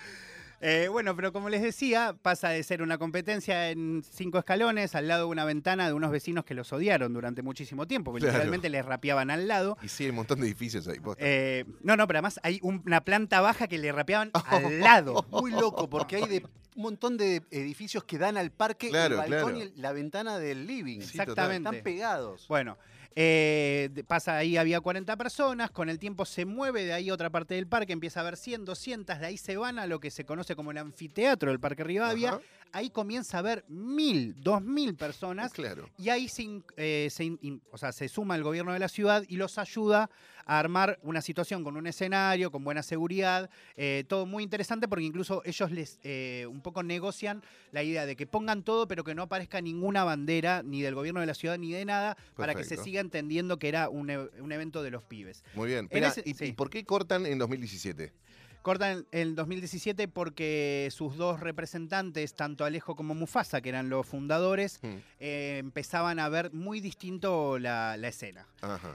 Eh, 0.60 0.88
bueno, 0.90 1.14
pero 1.14 1.32
como 1.32 1.48
les 1.48 1.62
decía, 1.62 2.16
pasa 2.20 2.48
de 2.48 2.62
ser 2.64 2.82
una 2.82 2.98
competencia 2.98 3.70
en 3.70 4.02
cinco 4.10 4.38
escalones 4.38 4.94
al 4.96 5.06
lado 5.06 5.26
de 5.26 5.30
una 5.30 5.44
ventana 5.44 5.86
de 5.86 5.92
unos 5.92 6.10
vecinos 6.10 6.44
que 6.44 6.54
los 6.54 6.72
odiaron 6.72 7.12
durante 7.14 7.42
muchísimo 7.42 7.86
tiempo, 7.86 8.10
porque 8.10 8.22
Claro. 8.24 8.38
literalmente 8.38 8.68
les 8.68 8.84
rapeaban 8.84 9.30
al 9.30 9.46
lado. 9.46 9.76
Y 9.82 9.88
sí, 9.88 10.04
hay 10.04 10.10
un 10.10 10.16
montón 10.16 10.40
de 10.40 10.46
edificios 10.46 10.88
ahí. 10.88 10.98
Eh, 11.18 11.64
no, 11.82 11.96
no, 11.96 12.06
pero 12.08 12.18
además 12.18 12.40
hay 12.42 12.58
un- 12.62 12.82
una 12.86 13.02
planta 13.04 13.40
baja 13.40 13.68
que 13.68 13.78
le 13.78 13.92
rapeaban 13.92 14.30
al 14.74 14.80
lado. 14.80 15.24
Muy 15.30 15.52
loco, 15.52 15.88
porque 15.88 16.16
hay 16.16 16.26
de 16.26 16.44
un 16.74 16.82
montón 16.82 17.16
de 17.16 17.42
edificios 17.50 18.02
que 18.04 18.18
dan 18.18 18.36
al 18.36 18.50
parque, 18.50 18.88
Claro, 18.90 19.22
el 19.22 19.30
balcón 19.30 19.54
claro. 19.54 19.70
y 19.76 19.80
la 19.80 19.92
ventana 19.92 20.38
del 20.38 20.66
living. 20.66 21.00
Sí, 21.00 21.18
total. 21.18 21.28
Exactamente. 21.30 21.68
Están 21.68 21.82
pegados. 21.84 22.46
Bueno, 22.48 22.78
eh, 23.16 23.90
pasa 24.06 24.36
ahí, 24.36 24.56
había 24.56 24.80
40 24.80 25.16
personas, 25.16 25.70
con 25.70 25.88
el 25.88 25.98
tiempo 25.98 26.24
se 26.24 26.44
mueve 26.44 26.84
de 26.84 26.92
ahí 26.92 27.10
otra 27.10 27.30
parte 27.30 27.54
del 27.54 27.66
parque, 27.66 27.92
empieza 27.92 28.20
a 28.20 28.22
haber 28.22 28.36
100, 28.36 28.64
200, 28.64 29.18
de 29.18 29.26
ahí 29.26 29.36
se 29.36 29.56
van 29.56 29.78
a 29.78 29.86
lo 29.86 29.98
que 30.00 30.10
se 30.10 30.24
conoce 30.24 30.54
como 30.54 30.70
el 30.70 30.78
anfiteatro 30.78 31.50
del 31.50 31.58
Parque 31.60 31.82
Rivadavia, 31.84 32.30
Ajá. 32.30 32.40
ahí 32.72 32.90
comienza 32.90 33.38
a 33.38 33.40
haber 33.40 33.64
mil, 33.68 34.34
dos 34.40 34.62
mil 34.62 34.94
personas, 34.94 35.52
Claro. 35.52 35.88
y 35.98 36.10
ahí 36.10 36.28
se, 36.28 36.42
in- 36.42 36.64
eh, 36.76 37.08
se 37.10 37.24
in- 37.24 37.60
o 37.72 37.78
sea, 37.78 37.92
se 37.92 38.08
suma 38.08 38.36
el 38.36 38.42
gobierno 38.44 38.72
de 38.72 38.78
la 38.78 38.88
ciudad 38.88 39.24
y 39.28 39.36
los 39.36 39.58
ayuda 39.58 40.10
a 40.46 40.58
armar 40.58 40.98
una 41.02 41.20
situación 41.20 41.62
con 41.62 41.76
un 41.76 41.86
escenario, 41.86 42.50
con 42.50 42.64
buena 42.64 42.82
seguridad, 42.82 43.50
eh, 43.76 44.04
todo 44.08 44.24
muy 44.24 44.42
interesante 44.42 44.88
porque 44.88 45.04
incluso 45.04 45.42
ellos 45.44 45.70
les 45.70 45.98
eh, 46.02 46.46
un 46.48 46.62
poco 46.62 46.82
negocian 46.82 47.42
la 47.70 47.82
idea 47.82 48.06
de 48.06 48.16
que 48.16 48.26
pongan 48.26 48.62
todo 48.62 48.88
pero 48.88 49.04
que 49.04 49.14
no 49.14 49.24
aparezca 49.24 49.60
ninguna 49.60 50.04
bandera 50.04 50.62
ni 50.62 50.80
del 50.80 50.94
gobierno 50.94 51.20
de 51.20 51.26
la 51.26 51.34
ciudad 51.34 51.58
ni 51.58 51.72
de 51.72 51.84
nada 51.84 52.16
para 52.34 52.54
que 52.54 52.62
se 52.62 52.70
Perfecto. 52.76 52.82
Siga 52.98 53.00
entendiendo 53.00 53.58
que 53.58 53.68
era 53.68 53.88
un, 53.88 54.10
e- 54.10 54.18
un 54.40 54.52
evento 54.52 54.82
de 54.82 54.90
los 54.90 55.02
pibes. 55.04 55.44
Muy 55.54 55.68
bien. 55.68 55.88
Ese- 55.90 56.22
¿y, 56.24 56.34
sí. 56.34 56.52
por 56.52 56.70
qué 56.70 56.84
cortan 56.84 57.26
en 57.26 57.38
2017? 57.38 58.12
Cortan 58.60 59.06
en 59.12 59.34
2017 59.36 60.08
porque 60.08 60.88
sus 60.90 61.16
dos 61.16 61.40
representantes, 61.40 62.34
tanto 62.34 62.64
Alejo 62.64 62.96
como 62.96 63.14
Mufasa, 63.14 63.60
que 63.62 63.68
eran 63.68 63.88
los 63.88 64.04
fundadores, 64.04 64.80
Hmm. 64.82 64.96
eh, 65.20 65.58
empezaban 65.60 66.18
a 66.18 66.28
ver 66.28 66.52
muy 66.52 66.80
distinto 66.80 67.58
la, 67.58 67.96
la 67.96 68.08
escena. 68.08 68.46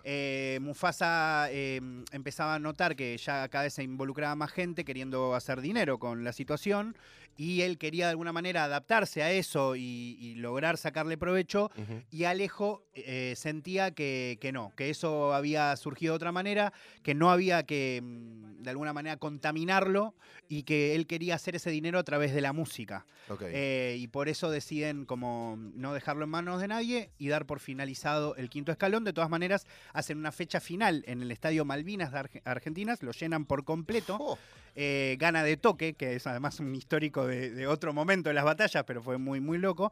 Eh, 0.04 0.60
Mufasa 0.62 1.48
eh, 1.50 1.80
empezaba 2.12 2.56
a 2.56 2.60
notar 2.60 2.96
que 2.96 3.18
ya 3.18 3.48
cada 3.48 3.64
vez 3.64 3.74
se 3.74 3.84
involucraba 3.84 4.36
más 4.36 4.52
gente 4.52 4.84
queriendo 4.84 5.34
hacer 5.34 5.62
dinero 5.62 5.98
con 5.98 6.24
la 6.26 6.34
situación 6.34 6.96
y 7.38 7.62
él 7.62 7.78
quería 7.78 8.06
de 8.06 8.12
alguna 8.12 8.32
manera 8.32 8.64
adaptarse 8.66 9.24
a 9.24 9.32
eso 9.32 9.76
y, 9.76 10.18
y 10.20 10.36
lograr 10.36 10.78
sacarle 10.78 11.18
provecho 11.18 11.72
y 12.12 12.26
Alejo 12.26 12.84
eh, 12.94 13.34
sentía 13.36 13.92
que, 13.92 14.38
que 14.40 14.52
no, 14.52 14.72
que 14.76 14.90
eso 14.90 15.34
había 15.34 15.76
surgido 15.76 16.14
de 16.14 16.18
otra 16.18 16.32
manera, 16.32 16.74
que 17.02 17.16
no 17.16 17.32
había 17.32 17.64
que 17.64 18.02
mm, 18.04 18.62
de 18.64 18.70
alguna 18.70 18.94
manera 18.94 19.18
contaminarlo 19.18 20.16
y 20.48 20.64
que 20.64 20.96
él 20.96 21.08
quería 21.08 21.36
hacer 21.36 21.56
ese 21.56 21.70
dinero 21.70 22.00
a 22.00 22.04
través 22.04 22.34
de 22.34 22.42
la 22.42 22.54
música. 22.54 23.06
Eh, 23.54 23.98
y 24.00 24.08
por 24.08 24.30
eso 24.30 24.50
deciden 24.52 25.06
como 25.06 25.56
no 25.58 25.94
dejarlo 25.94 26.26
en 26.26 26.30
manos 26.30 26.62
de 26.62 26.68
nadie 26.68 27.10
y 27.18 27.28
dar 27.30 27.46
por 27.46 27.60
finalizado 27.60 28.36
el 28.36 28.50
quinto 28.50 28.72
escalón. 28.72 29.04
De 29.04 29.14
todas 29.14 29.30
maneras, 29.30 29.66
hacen 29.94 30.18
una 30.18 30.32
fecha 30.32 30.60
final 30.60 31.04
en 31.08 31.22
el 31.22 31.32
Estadio 31.32 31.66
Malvinas 31.66 32.12
de 32.12 32.18
Arge- 32.20 32.42
Argentinas, 32.46 33.02
lo 33.04 33.12
llenan 33.12 33.46
por 33.46 33.64
completo. 33.64 34.18
Oh, 34.20 34.38
Eh, 34.76 35.18
gana 35.20 35.44
de 35.44 35.56
toque, 35.56 35.94
que 35.94 36.16
es 36.16 36.26
además 36.26 36.60
un 36.60 36.74
histórico 36.74 37.23
de, 37.28 37.52
de 37.52 37.68
otro 37.68 37.94
momento 37.94 38.30
de 38.30 38.34
las 38.34 38.46
batallas, 38.46 38.84
pero 38.86 39.02
fue 39.02 39.18
muy, 39.18 39.40
muy 39.40 39.58
loco. 39.58 39.92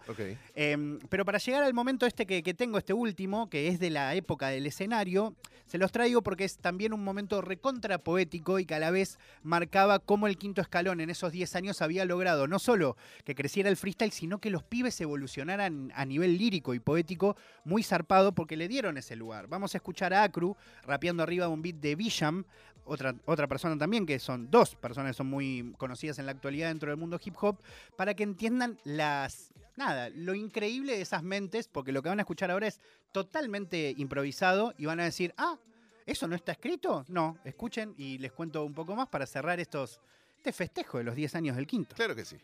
Eh, 0.55 0.99
pero 1.09 1.25
para 1.25 1.37
llegar 1.37 1.63
al 1.63 1.73
momento 1.73 2.05
este 2.05 2.25
que, 2.25 2.43
que 2.43 2.53
tengo, 2.53 2.77
este 2.77 2.93
último, 2.93 3.49
que 3.49 3.67
es 3.67 3.79
de 3.79 3.89
la 3.89 4.15
época 4.15 4.49
del 4.49 4.65
escenario, 4.65 5.35
se 5.71 5.77
los 5.77 5.93
traigo 5.93 6.21
porque 6.21 6.43
es 6.43 6.57
también 6.57 6.91
un 6.91 7.01
momento 7.01 7.39
recontra 7.39 7.97
poético 7.97 8.59
y 8.59 8.65
que 8.65 8.75
a 8.75 8.79
la 8.79 8.91
vez 8.91 9.17
marcaba 9.41 9.99
cómo 9.99 10.27
el 10.27 10.37
quinto 10.37 10.59
escalón 10.59 10.99
en 10.99 11.09
esos 11.09 11.31
10 11.31 11.55
años 11.55 11.81
había 11.81 12.03
logrado 12.03 12.45
no 12.45 12.59
solo 12.59 12.97
que 13.23 13.35
creciera 13.35 13.69
el 13.69 13.77
freestyle, 13.77 14.11
sino 14.11 14.39
que 14.39 14.49
los 14.49 14.63
pibes 14.63 14.99
evolucionaran 14.99 15.93
a 15.95 16.03
nivel 16.03 16.37
lírico 16.37 16.73
y 16.73 16.81
poético 16.81 17.37
muy 17.63 17.83
zarpado 17.83 18.33
porque 18.33 18.57
le 18.57 18.67
dieron 18.67 18.97
ese 18.97 19.15
lugar. 19.15 19.47
Vamos 19.47 19.73
a 19.73 19.77
escuchar 19.77 20.13
a 20.13 20.23
Acru 20.23 20.57
rapeando 20.85 21.23
arriba 21.23 21.45
de 21.45 21.53
un 21.53 21.61
beat 21.61 21.77
de 21.77 21.95
Bisham, 21.95 22.43
otra, 22.91 23.15
otra 23.25 23.47
persona 23.47 23.77
también, 23.77 24.05
que 24.05 24.19
son 24.19 24.51
dos 24.51 24.75
personas 24.75 25.11
que 25.11 25.17
son 25.17 25.27
muy 25.27 25.73
conocidas 25.77 26.19
en 26.19 26.25
la 26.25 26.33
actualidad 26.33 26.67
dentro 26.67 26.89
del 26.89 26.97
mundo 26.97 27.19
hip 27.23 27.35
hop, 27.41 27.57
para 27.95 28.13
que 28.13 28.23
entiendan 28.23 28.77
las. 28.83 29.51
Nada, 29.77 30.09
lo 30.09 30.35
increíble 30.35 30.93
de 30.93 31.01
esas 31.01 31.23
mentes, 31.23 31.69
porque 31.69 31.93
lo 31.93 32.03
que 32.03 32.09
van 32.09 32.19
a 32.19 32.23
escuchar 32.23 32.51
ahora 32.51 32.67
es 32.67 32.81
totalmente 33.13 33.93
improvisado 33.97 34.73
y 34.77 34.85
van 34.85 34.99
a 34.99 35.05
decir, 35.05 35.33
ah, 35.37 35.57
¿eso 36.05 36.27
no 36.27 36.35
está 36.35 36.51
escrito? 36.51 37.05
No, 37.07 37.37
escuchen 37.45 37.95
y 37.97 38.17
les 38.17 38.33
cuento 38.33 38.65
un 38.65 38.73
poco 38.73 38.95
más 38.95 39.07
para 39.07 39.25
cerrar 39.25 39.61
estos, 39.61 40.01
este 40.37 40.51
festejo 40.51 40.97
de 40.97 41.05
los 41.05 41.15
10 41.15 41.35
años 41.35 41.55
del 41.55 41.67
quinto. 41.67 41.95
Claro 41.95 42.15
que 42.15 42.25
sí. 42.25 42.37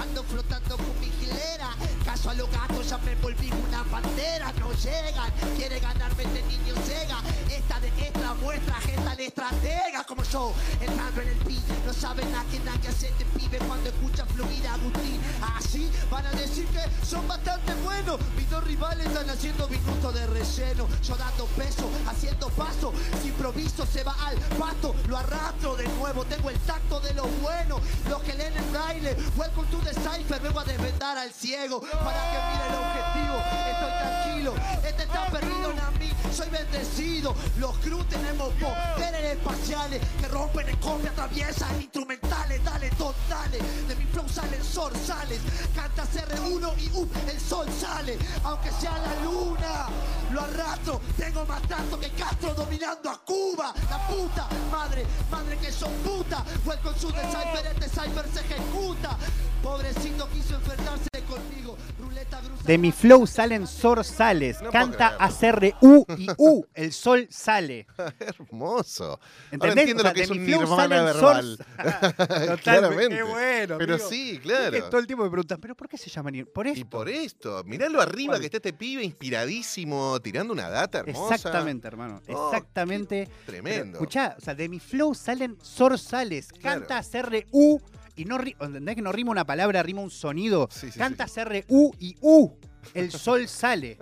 Ando 0.00 0.22
flotando 0.24 0.76
con 0.76 1.00
mi 1.00 1.10
gilera. 1.20 1.70
Caso 2.04 2.30
a 2.30 2.34
los 2.34 2.50
gatos, 2.50 2.88
ya 2.88 2.98
me 2.98 3.14
volví 3.16 3.50
una 3.50 3.82
pantera. 3.84 4.52
No 4.60 4.72
llegan, 4.72 5.30
quiere 5.56 5.80
ganarme 5.80 6.22
este 6.22 6.42
niño 6.42 6.74
cega. 6.84 7.18
Esta 7.50 7.80
de 7.80 7.88
esta 7.88 8.34
muestra, 8.34 8.78
esta 8.88 9.16
de 9.16 9.26
estratega 9.26 10.04
como 10.04 10.22
yo. 10.24 10.52
Entrando 10.80 11.20
en 11.22 11.28
el 11.28 11.38
pi, 11.38 11.58
no 11.84 11.92
saben 11.92 12.34
a 12.34 12.44
quién 12.44 12.68
hay 12.68 12.78
que 12.78 12.88
hacer 12.88 13.12
de 13.14 13.24
pibe 13.24 13.58
cuando 13.66 13.88
escucha 13.88 14.26
fluir 14.26 14.66
a 14.66 14.74
Agustín. 14.74 15.20
Así 15.56 15.90
van 16.10 16.26
a 16.26 16.30
decir 16.32 16.66
que 16.66 17.06
son 17.06 17.26
bastante 17.26 17.74
buenos. 17.84 18.20
Mis 18.36 18.48
dos 18.50 18.62
rivales 18.64 19.06
están 19.06 19.28
haciendo 19.30 19.68
minutos 19.68 20.14
de 20.14 20.26
relleno. 20.26 20.86
Yo 21.02 21.16
dando 21.16 21.46
peso, 21.56 21.88
haciendo 22.06 22.48
paso. 22.50 22.92
Si 23.22 23.28
improviso 23.28 23.86
se 23.86 24.04
va 24.04 24.14
al 24.26 24.36
pasto, 24.58 24.94
lo 25.08 25.16
arrastro 25.16 25.76
de 25.76 25.88
nuevo. 25.88 26.24
Tengo 26.24 26.50
el 26.50 26.58
tacto 26.60 27.00
de 27.00 27.14
lo 27.14 27.24
bueno. 27.42 27.80
Los 28.08 28.22
que 28.22 28.34
leen 28.34 28.56
el 28.56 28.64
braille, 28.70 29.16
welcome 29.36 29.68
to 29.70 29.80
the 29.86 29.94
cipher. 30.00 30.40
Vengo 30.40 30.60
a 30.60 30.64
desvendar 30.64 31.16
al 31.16 31.32
ciego 31.32 31.80
para 31.80 32.20
que 32.30 32.38
mire 32.50 32.64
el 32.68 32.74
objetivo. 32.82 33.36
Estoy 33.70 33.92
tranquilo, 34.00 34.54
este 34.86 35.02
está 35.04 35.26
perdido 35.30 35.70
en 35.70 35.98
mí. 35.98 36.10
Soy 36.32 36.50
bendecido. 36.50 37.34
Los 37.58 37.76
cruz 37.78 38.06
tenemos 38.08 38.52
poderes 38.54 39.36
espaciales 39.36 40.02
que 40.20 40.28
rompen 40.28 40.68
en 40.68 40.76
copia, 40.76 41.10
atraviesan 41.10 41.80
instrumentales. 41.80 42.62
Dale, 42.64 42.90
dale. 43.28 43.58
De 43.88 43.96
mi 43.96 44.04
flow 44.06 44.28
salen 44.28 44.62
zorzales. 44.62 45.40
Canta 45.74 46.04
CR1 46.04 46.78
y 46.78 46.90
uh, 46.96 47.08
el 47.30 47.40
sol 47.40 47.66
sale. 47.70 48.18
Aunque 48.44 48.70
sea 48.72 48.98
la 48.98 49.24
luna, 49.24 49.86
lo 50.32 50.40
arrastro. 50.42 51.00
Tengo 51.16 51.44
más 51.46 51.62
tanto 51.62 51.98
que 51.98 52.10
Castro 52.10 52.54
dominando 52.54 53.10
a 53.10 53.18
Cuba. 53.24 53.72
La 53.88 54.06
puta 54.08 54.48
madre, 54.70 55.06
madre 55.30 55.56
que 55.58 55.70
son 55.70 55.92
puta. 56.04 56.44
Welcome 56.64 56.94
to 57.00 57.12
the 57.12 57.22
cipher, 57.30 57.66
este 57.66 57.88
cipher 57.88 58.26
se 58.32 58.40
ejecuta. 58.40 59.16
Pobrecito 59.62 60.28
quiso 60.30 60.54
enfrentarse 60.54 61.08
conmigo. 61.28 61.76
Ruleta 61.98 62.40
gruesa. 62.40 62.62
De 62.64 62.78
mi 62.78 62.92
flow 62.92 63.26
salen 63.26 63.66
zorzales, 63.66 64.60
No 64.62 64.70
canta 64.70 65.16
creerlo. 65.16 65.76
a 65.80 65.86
U 65.86 66.06
y 66.16 66.26
U, 66.38 66.66
el 66.74 66.92
sol 66.92 67.26
sale. 67.30 67.86
Hermoso. 68.20 69.04
Ahora 69.12 69.20
¿Entendés? 69.50 69.78
entiendo 69.78 70.02
O 70.02 70.04
sea, 70.04 70.10
lo 70.10 70.14
que 70.14 70.22
es 70.22 70.30
mi 70.30 70.38
un 70.38 70.46
nirvana 70.46 71.02
verbal. 71.02 71.58
Totalmente. 71.76 72.62
Claramente. 72.62 73.16
Qué 73.16 73.22
bueno. 73.22 73.78
Pero 73.78 73.94
amigo. 73.94 74.08
sí, 74.08 74.30
Es 74.30 74.36
que 74.36 74.42
claro. 74.42 74.84
todo 74.90 75.00
el 75.00 75.06
tiempo 75.06 75.24
me 75.24 75.30
preguntan, 75.30 75.58
¿pero 75.60 75.74
por 75.74 75.88
qué 75.88 75.98
se 75.98 76.10
llaman? 76.10 76.34
ir- 76.34 76.52
Por 76.52 76.66
Y 76.66 76.70
esto. 76.70 76.88
por 76.90 77.08
esto, 77.08 77.64
miralo 77.64 78.00
arriba 78.00 78.32
¿Cuál? 78.34 78.40
que 78.40 78.46
está 78.46 78.56
este 78.58 78.72
pibe 78.72 79.02
inspiradísimo, 79.02 80.20
tirando 80.20 80.52
una 80.52 80.68
data 80.68 80.98
hermosa. 81.00 81.34
Exactamente, 81.34 81.88
hermano. 81.88 82.20
Oh, 82.28 82.50
Exactamente. 82.52 83.28
Tremendo. 83.46 83.98
Escuchá, 83.98 84.36
o 84.38 84.40
sea, 84.40 84.54
de 84.54 84.68
mi 84.68 84.78
flow 84.80 85.14
salen 85.14 85.56
zorzales. 85.62 86.52
Claro. 86.52 86.86
Canta 86.86 87.02
CRU 87.02 87.80
y 88.16 88.24
no 88.24 88.38
¿entendés 88.40 88.96
que 88.96 89.02
no 89.02 89.12
rima 89.12 89.30
una 89.30 89.44
palabra, 89.44 89.82
rima 89.82 90.00
un 90.00 90.10
sonido? 90.10 90.68
Sí, 90.70 90.90
sí, 90.90 90.98
Canta 90.98 91.26
CRU 91.26 91.94
y 92.00 92.16
U. 92.20 92.52
El 92.94 93.10
sol 93.10 93.48
sale. 93.48 93.98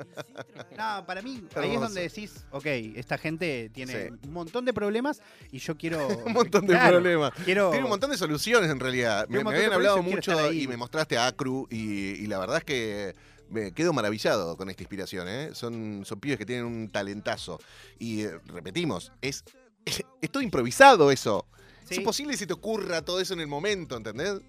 No, 0.76 1.06
para 1.06 1.22
mí, 1.22 1.42
ahí 1.56 1.74
es 1.74 1.80
donde 1.80 2.02
decís, 2.02 2.44
ok, 2.50 2.66
esta 2.96 3.16
gente 3.16 3.70
tiene 3.72 4.10
un 4.22 4.32
montón 4.32 4.66
de 4.66 4.74
problemas 4.74 5.22
y 5.50 5.58
yo 5.58 5.76
quiero. 5.76 6.06
un 6.26 6.32
montón 6.34 6.66
de 6.66 6.74
Claro, 6.74 7.00
problemas. 7.00 7.32
Quiero. 7.44 7.70
Tiene 7.70 7.84
un 7.84 7.90
montón 7.90 8.10
de 8.10 8.18
soluciones 8.18 8.70
en 8.70 8.80
realidad. 8.80 9.26
Me, 9.28 9.40
habían 9.40 9.72
hablado 9.72 10.02
mucho 10.02 10.52
y 10.52 10.68
me 10.68 10.76
mostraste 10.76 11.16
a 11.16 11.28
Acru 11.28 11.66
y, 11.70 12.22
y 12.22 12.26
la 12.26 12.38
verdad 12.38 12.58
es 12.58 12.64
que 12.64 13.14
me 13.48 13.72
quedo 13.72 13.92
maravillado 13.92 14.56
con 14.56 14.68
esta 14.68 14.82
inspiración. 14.82 15.28
¿eh? 15.28 15.50
Son, 15.54 16.02
son 16.04 16.20
pibes 16.20 16.38
que 16.38 16.46
tienen 16.46 16.66
un 16.66 16.88
talentazo. 16.88 17.60
Y 17.98 18.22
eh, 18.22 18.38
repetimos, 18.46 19.12
es, 19.22 19.44
es 20.20 20.30
todo 20.30 20.42
improvisado 20.42 21.10
eso. 21.10 21.46
Sí. 21.84 21.94
Es 21.94 21.98
imposible 21.98 22.36
si 22.36 22.46
te 22.46 22.52
ocurra 22.52 23.02
todo 23.02 23.20
eso 23.20 23.34
en 23.34 23.40
el 23.40 23.46
momento, 23.46 23.96
¿entendés? 23.96 24.40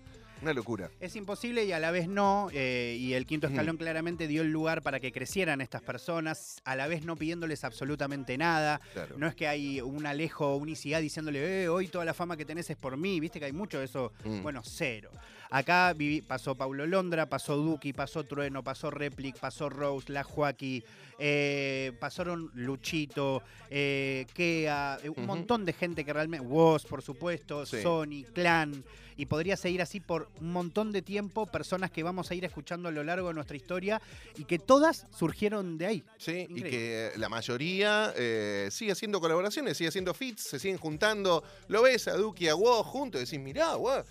Una 0.42 0.54
locura. 0.54 0.90
Es 1.00 1.16
imposible 1.16 1.64
y 1.64 1.72
a 1.72 1.80
la 1.80 1.92
vez 1.92 2.10
no, 2.10 2.50
eh, 2.54 2.98
y 3.00 3.14
el 3.14 3.26
quinto 3.26 3.48
Mm. 3.48 3.52
escalón 3.52 3.78
claramente 3.78 4.28
dio 4.28 4.42
el 4.42 4.52
lugar 4.52 4.82
para 4.82 5.00
que 5.00 5.12
crecieran 5.14 5.62
estas 5.62 5.82
personas, 5.82 6.58
a 6.66 6.76
la 6.76 6.88
vez 6.88 7.06
no 7.06 7.16
pidiéndoles 7.16 7.64
absolutamente 7.64 8.38
nada. 8.38 8.82
Claro. 8.94 9.16
No 9.18 9.28
es 9.28 9.36
que 9.36 9.48
hay 9.48 9.80
un 9.82 10.06
Alejo 10.06 10.48
o 10.54 10.58
un 10.58 10.68
Isidad 10.70 11.00
diciéndole, 11.02 11.64
eh, 11.64 11.70
hoy 11.70 11.88
toda 11.88 12.04
la 12.04 12.14
fama 12.14 12.36
que 12.36 12.44
tenés 12.46 12.70
es 12.70 12.76
por 12.78 12.98
mí, 12.98 13.20
viste 13.22 13.40
que 13.40 13.46
hay 13.46 13.54
mucho 13.54 13.80
de 13.80 13.86
eso. 13.86 14.12
Mm. 14.26 14.42
Bueno, 14.44 14.62
cero. 14.64 15.10
Acá 15.56 15.94
viví- 15.94 16.22
pasó 16.22 16.54
Paulo 16.56 16.86
Londra, 16.86 17.28
pasó 17.28 17.56
Duki, 17.56 17.94
pasó 17.94 18.26
Trueno, 18.26 18.62
pasó 18.62 18.92
Replic, 18.92 19.38
pasó 19.40 19.70
Rose, 19.70 20.12
La 20.12 20.26
Joaquí, 20.26 20.84
eh, 21.18 21.94
pasaron 21.98 22.52
Luchito, 22.56 23.42
eh, 23.70 24.26
Kea, 24.34 25.00
eh, 25.02 25.10
un 25.10 25.26
montón 25.26 25.64
de 25.64 25.72
gente 25.72 26.04
que 26.04 26.12
realmente. 26.12 26.46
Woz, 26.46 26.84
por 26.86 27.02
supuesto, 27.02 27.66
Sí. 27.66 27.82
Sony, 27.82 28.26
Clan. 28.34 28.84
Y 29.18 29.28
podría 29.28 29.56
seguir 29.56 29.82
así 29.82 30.02
por 30.02 30.28
un 30.42 30.52
montón 30.52 30.92
de 30.92 31.02
tiempo, 31.02 31.46
personas 31.46 31.90
que 31.90 32.04
vamos 32.04 32.30
a 32.32 32.36
ir 32.36 32.44
escuchando 32.44 32.90
a 32.90 32.92
lo 32.92 33.02
largo 33.06 33.30
de 33.30 33.34
nuestra 33.36 33.56
historia 33.56 34.02
y 34.38 34.44
que 34.44 34.60
todas 34.60 35.08
surgieron 35.18 35.78
de 35.78 35.86
ahí. 35.86 36.04
Sí, 36.18 36.48
y 36.50 36.62
que 36.64 37.12
la 37.16 37.30
mayoría 37.30 38.12
eh, 38.18 38.68
sigue 38.72 38.92
haciendo 38.92 39.22
colaboraciones, 39.22 39.78
sigue 39.78 39.88
haciendo 39.88 40.14
fits, 40.14 40.44
se 40.44 40.60
siguen 40.60 40.78
juntando. 40.78 41.46
Lo 41.70 41.84
ves 41.84 42.10
a 42.10 42.18
Duki 42.18 42.44
y 42.44 42.48
a 42.50 42.56
Woz 42.56 42.86
juntos 42.88 43.22
y 43.22 43.24
decís, 43.24 43.40
mirá, 43.40 43.78
Woz. 43.78 44.04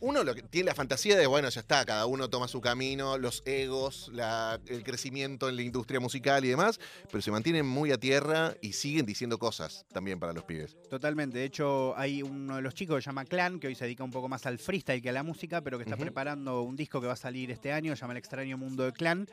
Uno 0.00 0.24
lo 0.24 0.34
que 0.34 0.42
tiene 0.42 0.66
la 0.66 0.74
fantasía 0.74 1.16
de, 1.16 1.26
bueno, 1.26 1.48
ya 1.48 1.60
está, 1.60 1.84
cada 1.84 2.06
uno 2.06 2.28
toma 2.30 2.48
su 2.48 2.60
camino, 2.60 3.18
los 3.18 3.42
egos, 3.46 4.10
la- 4.12 4.60
el 4.66 4.82
crecimiento 4.82 5.48
en 5.48 5.56
la 5.56 5.62
industria 5.62 6.00
musical 6.00 6.44
y 6.44 6.48
demás, 6.48 6.78
pero 7.10 7.22
se 7.22 7.30
mantienen 7.30 7.66
muy 7.66 7.92
a 7.92 7.98
tierra 7.98 8.54
y 8.60 8.72
siguen 8.72 9.06
diciendo 9.06 9.38
cosas 9.38 9.86
también 9.92 10.18
para 10.20 10.32
los 10.32 10.44
pibes. 10.44 10.76
Totalmente. 10.90 11.38
De 11.38 11.44
hecho, 11.44 11.96
hay 11.96 12.22
uno 12.22 12.56
de 12.56 12.62
los 12.62 12.74
chicos 12.74 12.96
que 12.96 13.02
se 13.02 13.06
llama 13.06 13.24
Clan, 13.24 13.60
que 13.60 13.68
hoy 13.68 13.74
se 13.74 13.84
dedica 13.84 14.04
un 14.04 14.10
poco 14.10 14.28
más 14.28 14.46
al 14.46 14.58
freestyle 14.58 15.02
que 15.02 15.08
a 15.10 15.12
la 15.12 15.22
música, 15.22 15.60
pero 15.60 15.78
que 15.78 15.84
está 15.84 15.96
preparando 15.96 16.62
un 16.62 16.76
disco 16.76 17.00
que 17.00 17.06
va 17.06 17.14
a 17.14 17.16
salir 17.16 17.50
este 17.50 17.72
año, 17.72 17.94
se 17.96 18.00
llama 18.00 18.12
El 18.14 18.18
extraño 18.18 18.58
mundo 18.58 18.84
de 18.84 18.92
Clan. 18.92 19.26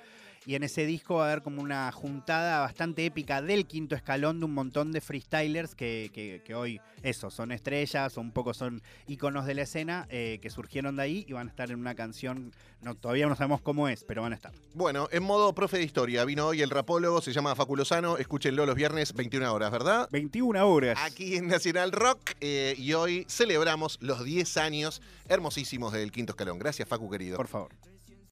Y 0.46 0.56
en 0.56 0.64
ese 0.64 0.88
disco 0.88 1.16
va 1.16 1.26
a 1.28 1.32
haber 1.32 1.44
como 1.44 1.62
una 1.62 1.92
juntada 1.92 2.62
bastante 2.62 3.06
épica 3.06 3.44
del 3.44 3.68
quinto 3.68 3.96
escalón 3.96 4.40
de 4.40 4.46
un 4.46 4.54
montón 4.56 4.92
de 4.92 5.00
freestylers 5.00 5.76
que, 5.76 6.10
que- 6.14 6.42
que 6.44 6.56
hoy, 6.56 6.82
eso, 7.04 7.30
son 7.30 7.52
estrellas 7.52 8.18
o 8.18 8.22
un 8.22 8.32
poco 8.32 8.54
son 8.56 8.82
íconos 9.08 9.46
de 9.46 9.54
la 9.54 9.62
escena 9.62 10.08
eh, 10.10 10.40
que 10.42 10.50
surgieron 10.50 10.96
de 10.96 11.04
ahí 11.04 11.26
y 11.28 11.34
van 11.34 11.48
a 11.48 11.50
estar 11.52 11.70
en 11.70 11.80
una 11.80 11.94
canción, 11.94 12.52
no, 12.82 12.96
todavía 12.96 13.28
no 13.28 13.36
sabemos 13.36 13.62
cómo 13.62 13.88
es, 13.88 14.04
pero 14.04 14.24
van 14.24 14.32
a 14.32 14.36
estar. 14.36 14.52
Bueno, 14.74 15.08
en 15.12 15.22
modo 15.22 15.54
profe 15.54 15.78
de 15.78 15.84
historia, 15.84 16.26
vino 16.26 16.48
hoy 16.48 16.64
el 16.64 16.72
rapólogo, 16.72 17.22
se 17.22 17.34
llama 17.34 17.54
Faculosano, 17.56 18.18
escúchenlo 18.18 18.66
los 18.66 18.76
viernes 18.76 19.14
21 19.14 19.54
horas, 19.54 19.70
¿verdad? 19.72 20.10
21 20.12 20.68
horas. 20.68 20.98
Aquí 21.04 21.36
en 21.36 21.48
Nacional 21.50 21.92
Rock 21.92 22.32
eh, 22.42 22.74
y 22.80 22.94
hoy 22.94 23.26
celebramos 23.30 24.00
los 24.02 24.24
10 24.24 24.58
años 24.58 25.04
hermosísimos 25.30 25.94
del 25.94 26.12
quinto 26.12 26.32
escalón. 26.32 26.58
Gracias, 26.58 26.88
Facu 26.90 27.12
querido. 27.12 27.38
Por 27.38 27.48
favor. 27.48 27.70